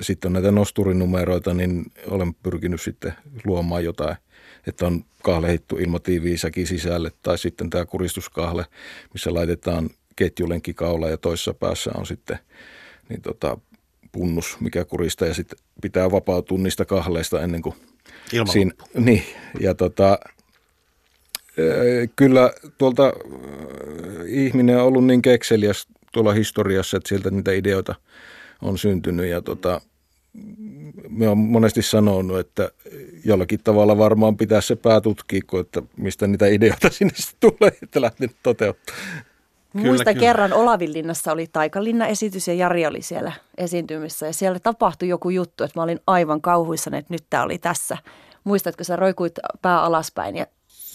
sitten 0.00 0.28
on 0.28 0.32
näitä 0.32 0.52
nosturinumeroita, 0.52 1.54
niin 1.54 1.84
olen 2.08 2.34
pyrkinyt 2.34 2.80
sitten 2.80 3.14
luomaan 3.44 3.84
jotain, 3.84 4.16
että 4.66 4.86
on 4.86 5.04
kahlehittu 5.22 5.76
ilmatiiviisäkin 5.76 6.66
sisälle 6.66 7.10
tai 7.22 7.38
sitten 7.38 7.70
tämä 7.70 7.84
kuristuskahle, 7.84 8.66
missä 9.12 9.34
laitetaan 9.34 9.90
ketjulenkikaula 10.16 11.08
ja 11.08 11.16
toisessa 11.16 11.54
päässä 11.54 11.90
on 11.94 12.06
sitten 12.06 12.38
niin 13.08 13.22
tota, 13.22 13.58
punnus, 14.12 14.56
mikä 14.60 14.84
kuristaa 14.84 15.28
ja 15.28 15.34
sitten 15.34 15.58
pitää 15.82 16.10
vapautua 16.10 16.58
niistä 16.58 16.84
kahleista 16.84 17.42
ennen 17.42 17.62
kuin 17.62 17.74
siinä, 18.52 18.70
niin, 18.94 19.22
ja 19.60 19.74
tota, 19.74 20.18
kyllä 22.16 22.50
tuolta 22.78 23.12
ihminen 24.26 24.76
on 24.76 24.82
ollut 24.82 25.06
niin 25.06 25.22
kekseliäs 25.22 25.88
tuolla 26.12 26.32
historiassa, 26.32 26.96
että 26.96 27.08
sieltä 27.08 27.30
niitä 27.30 27.52
ideoita 27.52 27.94
on 28.62 28.78
syntynyt 28.78 29.26
ja 29.26 29.42
tota, 29.42 29.80
me 31.08 31.28
on 31.28 31.38
monesti 31.38 31.82
sanonut, 31.82 32.38
että 32.38 32.70
jollakin 33.24 33.60
tavalla 33.64 33.98
varmaan 33.98 34.36
pitää 34.36 34.60
se 34.60 34.76
pää 34.76 35.00
tutkia, 35.00 35.40
että 35.60 35.82
mistä 35.96 36.26
niitä 36.26 36.46
ideoita 36.46 36.90
sinne 36.92 37.14
tulee, 37.40 37.76
että 37.82 38.00
lähtenyt 38.00 38.36
toteuttamaan. 38.42 39.04
Kyllä, 39.76 39.86
Muista 39.86 40.12
kyllä. 40.12 40.26
kerran 40.26 40.52
Olavinlinnassa 40.52 41.32
oli 41.32 41.46
Taikalinna-esitys 41.52 42.48
ja 42.48 42.54
Jari 42.54 42.86
oli 42.86 43.02
siellä 43.02 43.32
esiintymissä 43.58 44.26
ja 44.26 44.32
siellä 44.32 44.58
tapahtui 44.60 45.08
joku 45.08 45.30
juttu, 45.30 45.64
että 45.64 45.78
mä 45.78 45.82
olin 45.82 46.00
aivan 46.06 46.40
kauhuissani, 46.40 46.98
että 46.98 47.14
nyt 47.14 47.24
tämä 47.30 47.42
oli 47.42 47.58
tässä. 47.58 47.98
Muistatko, 48.44 48.84
sä 48.84 48.96
roikuit 48.96 49.34
pää 49.62 49.82
alaspäin 49.82 50.36
ja 50.36 50.46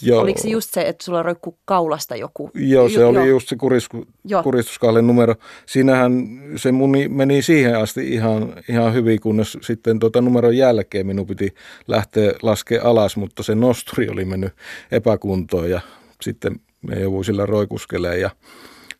Joo. 0.02 0.20
Oliko 0.20 0.40
se 0.42 0.48
just 0.48 0.70
se, 0.72 0.80
että 0.80 1.04
sulla 1.04 1.22
roikkuu 1.22 1.58
kaulasta 1.64 2.16
joku? 2.16 2.50
Joo, 2.54 2.88
se 2.88 3.04
oli 3.04 3.28
just 3.28 3.48
se 3.48 3.56
kurisku, 3.56 4.06
kuristuskahlen 4.42 5.06
numero. 5.06 5.34
Siinähän 5.66 6.12
se 6.56 6.72
muni 6.72 7.08
meni 7.08 7.42
siihen 7.42 7.78
asti 7.78 8.08
ihan, 8.08 8.54
ihan 8.68 8.94
hyvin, 8.94 9.20
kunnes 9.20 9.58
sitten 9.60 9.98
tuota 9.98 10.20
numeron 10.20 10.56
jälkeen 10.56 11.06
minun 11.06 11.26
piti 11.26 11.54
lähteä 11.88 12.32
laskea 12.42 12.82
alas, 12.84 13.16
mutta 13.16 13.42
se 13.42 13.54
nosturi 13.54 14.08
oli 14.08 14.24
mennyt 14.24 14.52
epäkuntoon 14.90 15.70
ja 15.70 15.80
sitten 16.22 16.60
me 16.82 17.00
jouduin 17.00 17.24
sillä 17.24 17.46
roikuskelemaan 17.46 18.20
ja 18.20 18.30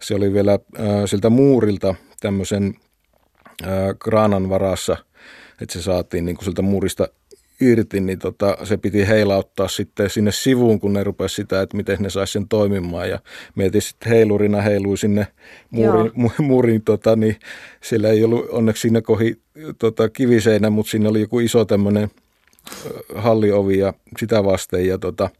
se 0.02 0.14
oli 0.14 0.32
vielä 0.32 0.52
äh, 0.52 0.86
siltä 1.06 1.30
muurilta 1.30 1.94
tämmöisen 2.20 2.74
äh, 3.62 3.70
kraanan 3.98 4.48
varassa, 4.48 4.96
että 5.62 5.72
se 5.72 5.82
saatiin 5.82 6.24
niin 6.24 6.36
kuin 6.36 6.44
siltä 6.44 6.62
muurista 6.62 7.08
irti, 7.60 8.00
niin 8.00 8.18
tota, 8.18 8.56
se 8.64 8.76
piti 8.76 9.08
heilauttaa 9.08 9.68
sitten 9.68 10.10
sinne 10.10 10.32
sivuun, 10.32 10.80
kun 10.80 10.92
ne 10.92 11.04
rupesi 11.04 11.34
sitä, 11.34 11.62
että 11.62 11.76
miten 11.76 11.98
ne 12.00 12.10
saisi 12.10 12.32
sen 12.32 12.48
toimimaan. 12.48 13.10
Ja 13.10 13.18
mietin 13.54 13.82
sitten 13.82 14.12
heilurina 14.12 14.60
heilui 14.60 14.98
sinne 14.98 15.26
muurin, 15.70 16.12
muurin 16.38 16.82
tota, 16.82 17.16
niin 17.16 17.36
siellä 17.80 18.08
ei 18.08 18.24
ollut 18.24 18.46
onneksi 18.50 18.80
siinä 18.80 19.02
kohi 19.02 19.36
tota, 19.78 20.08
kiviseinä, 20.08 20.70
mutta 20.70 20.90
siinä 20.90 21.08
oli 21.08 21.20
joku 21.20 21.40
iso 21.40 21.64
tämmöinen 21.64 22.10
halliovi 23.14 23.78
ja 23.78 23.94
sitä 24.18 24.44
vasten. 24.44 24.86
Ja 24.86 24.98
tota, 24.98 25.30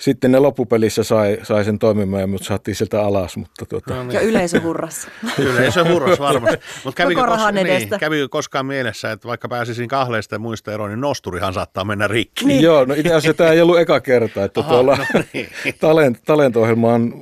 sitten 0.00 0.32
ne 0.32 0.38
loppupelissä 0.38 1.02
sai, 1.02 1.38
sai 1.42 1.64
sen 1.64 1.78
toimimaan 1.78 2.20
ja 2.20 2.26
mut 2.26 2.42
saatiin 2.42 2.74
sieltä 2.74 3.02
alas. 3.02 3.36
Mutta 3.36 3.66
tuota. 3.66 3.94
no 3.94 4.02
niin. 4.02 4.14
Ja 4.14 4.20
yleisö 4.20 4.60
hurras. 4.60 5.08
yleisö 5.38 5.84
hurras 5.84 6.18
varmasti. 6.18 6.58
Mutta 6.84 6.96
kävikö, 6.96 7.20
kos- 7.20 7.52
niin, 7.52 7.88
kävikö 8.00 8.28
koskaan 8.28 8.66
mielessä, 8.66 9.12
että 9.12 9.28
vaikka 9.28 9.48
pääsisin 9.48 9.88
kahleista 9.88 10.34
ja 10.34 10.38
muista 10.38 10.72
eroon, 10.72 10.90
niin 10.90 11.00
nosturihan 11.00 11.54
saattaa 11.54 11.84
mennä 11.84 12.08
rikki? 12.08 12.44
Niin. 12.44 12.62
Joo, 12.62 12.84
no 12.84 12.94
itse 12.94 13.14
asiassa 13.14 13.36
tämä 13.36 13.50
ei 13.50 13.60
ollut 13.60 13.78
eka 13.78 14.00
kerta, 14.00 14.44
että 14.44 14.60
Aha, 14.60 14.70
tuolla 14.70 14.96
no 14.96 15.22
niin. 15.32 15.48
talent, 16.26 16.54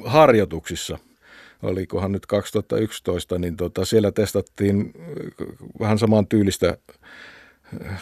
harjoituksissa 0.04 0.98
olikohan 1.62 2.12
nyt 2.12 2.26
2011, 2.26 3.38
niin 3.38 3.56
tota, 3.56 3.84
siellä 3.84 4.12
testattiin 4.12 4.92
vähän 5.80 5.98
saman 5.98 6.26
tyylistä 6.26 6.76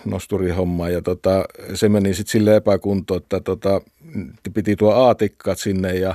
nosturihommaa 0.04 0.90
ja 0.90 1.02
tota, 1.02 1.44
se 1.74 1.88
meni 1.88 2.14
sitten 2.14 2.32
sille 2.32 2.56
epäkuntoon, 2.56 3.22
että 3.22 3.40
tota, 3.40 3.80
piti 4.54 4.76
tuo 4.76 4.92
aatikkat 4.92 5.58
sinne 5.58 5.94
ja 5.94 6.14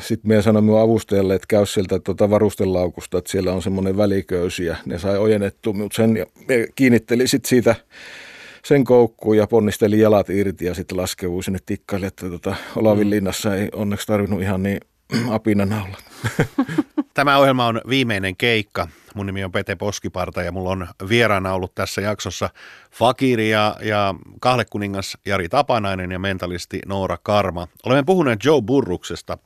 sitten 0.00 0.28
minä 0.28 0.42
sanoin 0.42 0.64
minun 0.64 0.80
avustajalle, 0.80 1.34
että 1.34 1.46
käy 1.48 1.66
sieltä 1.66 1.98
tuota 1.98 2.30
varustelaukusta, 2.30 3.18
että 3.18 3.30
siellä 3.30 3.52
on 3.52 3.62
semmoinen 3.62 3.96
väliköysi 3.96 4.64
ja 4.64 4.76
ne 4.86 4.98
sai 4.98 5.18
ojennettua 5.18 5.72
minut 5.72 5.92
sen 5.92 6.16
ja 6.16 6.26
kiinnitteli 6.74 7.28
sitten 7.28 7.48
siitä 7.48 7.74
sen 8.64 8.84
koukkuun 8.84 9.36
ja 9.36 9.46
ponnisteli 9.46 10.00
jalat 10.00 10.30
irti 10.30 10.64
ja 10.64 10.74
sitten 10.74 10.96
laskeutui 10.96 11.44
sinne 11.44 11.58
tikkaille, 11.66 12.06
että 12.06 12.30
tota, 12.30 12.54
Olavin 12.76 13.06
mm. 13.06 13.10
linnassa 13.10 13.56
ei 13.56 13.68
onneksi 13.72 14.06
tarvinnut 14.06 14.42
ihan 14.42 14.62
niin 14.62 14.80
apinanaula. 15.30 15.96
Tämä 17.14 17.38
ohjelma 17.38 17.66
on 17.66 17.80
viimeinen 17.88 18.36
keikka. 18.36 18.88
Mun 19.14 19.26
nimi 19.26 19.44
on 19.44 19.52
Pete 19.52 19.76
Poskiparta 19.76 20.42
ja 20.42 20.52
mulla 20.52 20.70
on 20.70 20.88
vieraana 21.08 21.52
ollut 21.52 21.74
tässä 21.74 22.00
jaksossa 22.00 22.50
fakiri 22.92 23.50
ja, 23.50 23.76
ja 23.82 24.14
kahlekuningas 24.40 25.18
Jari 25.26 25.48
Tapanainen 25.48 26.12
ja 26.12 26.18
mentalisti 26.18 26.80
Noora 26.86 27.18
Karma. 27.22 27.68
Olemme 27.86 28.02
puhuneet 28.02 28.44
Joe 28.44 28.62
Burruksesta. 28.62 29.38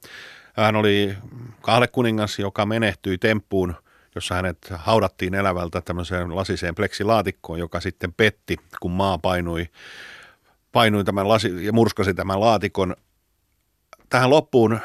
Hän 0.56 0.76
oli 0.76 1.14
kahlekuningas, 1.60 2.38
joka 2.38 2.66
menehtyi 2.66 3.18
temppuun, 3.18 3.74
jossa 4.14 4.34
hänet 4.34 4.58
haudattiin 4.74 5.34
elävältä 5.34 5.80
tämmöiseen 5.80 6.36
lasiseen 6.36 6.74
pleksilaatikkoon, 6.74 7.58
joka 7.58 7.80
sitten 7.80 8.12
petti, 8.12 8.56
kun 8.80 8.90
maa 8.90 9.18
painui, 9.18 9.68
painui 10.72 11.04
tämän 11.04 11.28
lasi, 11.28 11.66
ja 11.66 11.72
murskasi 11.72 12.14
tämän 12.14 12.40
laatikon. 12.40 12.96
Tähän 14.08 14.30
loppuun 14.30 14.80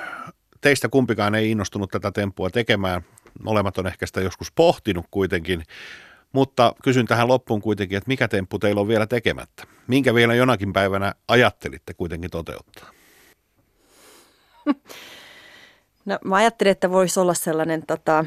teistä 0.62 0.90
kumpikaan 0.90 1.36
ei 1.36 1.52
innostunut 1.52 1.92
tätä 1.92 2.12
temppua 2.12 2.50
tekemään. 2.50 3.02
Molemmat 3.44 3.78
on 3.78 3.88
ehkä 3.88 4.06
sitä 4.06 4.22
joskus 4.22 4.52
pohtinut 4.52 5.06
kuitenkin. 5.12 5.64
Mutta 6.34 6.74
kysyn 6.84 7.06
tähän 7.06 7.28
loppuun 7.28 7.62
kuitenkin, 7.62 7.98
että 7.98 8.08
mikä 8.08 8.28
temppu 8.28 8.60
teillä 8.60 8.82
on 8.82 8.88
vielä 8.88 9.08
tekemättä? 9.08 9.64
Minkä 9.88 10.14
vielä 10.14 10.36
jonakin 10.36 10.74
päivänä 10.74 11.14
ajattelitte 11.28 11.94
kuitenkin 11.94 12.30
toteuttaa? 12.32 12.90
No 16.06 16.20
mä 16.26 16.36
ajattelin, 16.36 16.72
että 16.72 16.92
voisi 16.92 17.20
olla 17.20 17.34
sellainen 17.34 17.84
tota, 17.88 18.26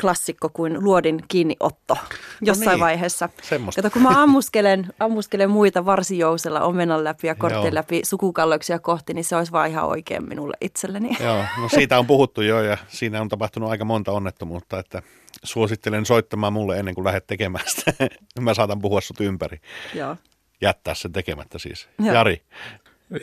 klassikko 0.00 0.48
kuin 0.48 0.84
luodin 0.84 1.20
kiinniotto 1.28 1.96
jossain 2.40 2.66
no 2.66 2.72
niin, 2.72 2.80
vaiheessa. 2.80 3.28
Semmosta. 3.42 3.82
Kato, 3.82 3.92
kun 3.92 4.02
mä 4.02 4.22
ammuskelen, 4.22 4.86
ammuskelen 5.00 5.50
muita 5.50 5.84
varsijousella 5.84 6.60
omenan 6.60 7.04
läpi 7.04 7.26
ja 7.26 7.34
korttien 7.34 7.74
läpi 7.74 8.00
sukukalloksia 8.04 8.78
kohti, 8.78 9.14
niin 9.14 9.24
se 9.24 9.36
olisi 9.36 9.52
vaan 9.52 9.70
ihan 9.70 9.84
oikein 9.84 10.28
minulle 10.28 10.56
itselleni. 10.60 11.16
Joo, 11.24 11.44
no 11.58 11.68
siitä 11.68 11.98
on 11.98 12.06
puhuttu 12.06 12.42
jo 12.42 12.62
ja 12.62 12.76
siinä 12.88 13.20
on 13.20 13.28
tapahtunut 13.28 13.70
aika 13.70 13.84
monta 13.84 14.12
onnettomuutta, 14.12 14.78
että 14.78 15.02
suosittelen 15.44 16.06
soittamaan 16.06 16.52
mulle 16.52 16.78
ennen 16.78 16.94
kuin 16.94 17.04
lähdet 17.04 17.26
tekemään 17.26 17.64
sitä. 17.66 17.92
mä 18.40 18.54
saatan 18.54 18.80
puhua 18.80 19.00
sut 19.00 19.20
ympäri. 19.20 19.60
Joo. 19.94 20.16
Jättää 20.60 20.94
sen 20.94 21.12
tekemättä 21.12 21.58
siis. 21.58 21.88
Joo. 21.98 22.14
Jari, 22.14 22.42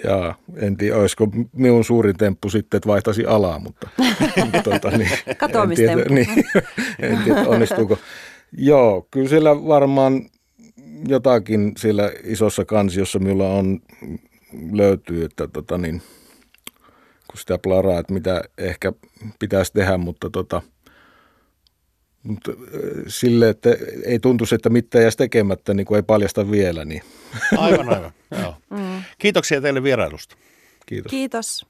ja 0.03 0.35
en 0.55 0.77
tiedä, 0.77 0.97
olisiko 0.97 1.27
minun 1.53 1.83
suurin 1.83 2.17
temppu 2.17 2.49
sitten, 2.49 2.77
että 2.77 2.87
vaihtaisin 2.89 3.29
alaa, 3.29 3.59
mutta, 3.59 3.89
tuota, 4.63 4.89
niin, 4.89 5.09
en 5.27 5.75
tiedä, 5.75 6.05
niin, 6.09 6.45
en 6.99 7.17
tiedä, 7.23 7.41
onnistuuko. 7.41 7.97
Joo, 8.57 9.07
kyllä 9.11 9.29
siellä 9.29 9.55
varmaan 9.55 10.29
jotakin 11.07 11.73
siellä 11.77 12.11
isossa 12.23 12.65
kansiossa 12.65 13.19
minulla 13.19 13.49
on, 13.49 13.79
löytyy, 14.71 15.25
että 15.25 15.47
tota, 15.47 15.77
niin, 15.77 16.01
kun 17.27 17.37
sitä 17.37 17.57
plaraa, 17.57 17.99
että 17.99 18.13
mitä 18.13 18.41
ehkä 18.57 18.93
pitäisi 19.39 19.73
tehdä, 19.73 19.97
mutta 19.97 20.29
tota, 20.29 20.61
sille, 23.07 23.49
että 23.49 23.69
ei 24.05 24.19
tuntuisi, 24.19 24.55
että 24.55 24.69
mitään 24.69 25.01
jäisi 25.01 25.17
tekemättä, 25.17 25.73
niin 25.73 25.85
kuin 25.85 25.95
ei 25.95 26.03
paljasta 26.03 26.51
vielä. 26.51 26.85
Niin. 26.85 27.01
Aivan, 27.57 27.89
aivan. 27.89 28.11
Joo. 28.41 28.55
Mm. 28.69 29.03
Kiitoksia 29.17 29.61
teille 29.61 29.83
vierailusta. 29.83 30.35
Kiitos. 30.85 31.09
Kiitos. 31.09 31.65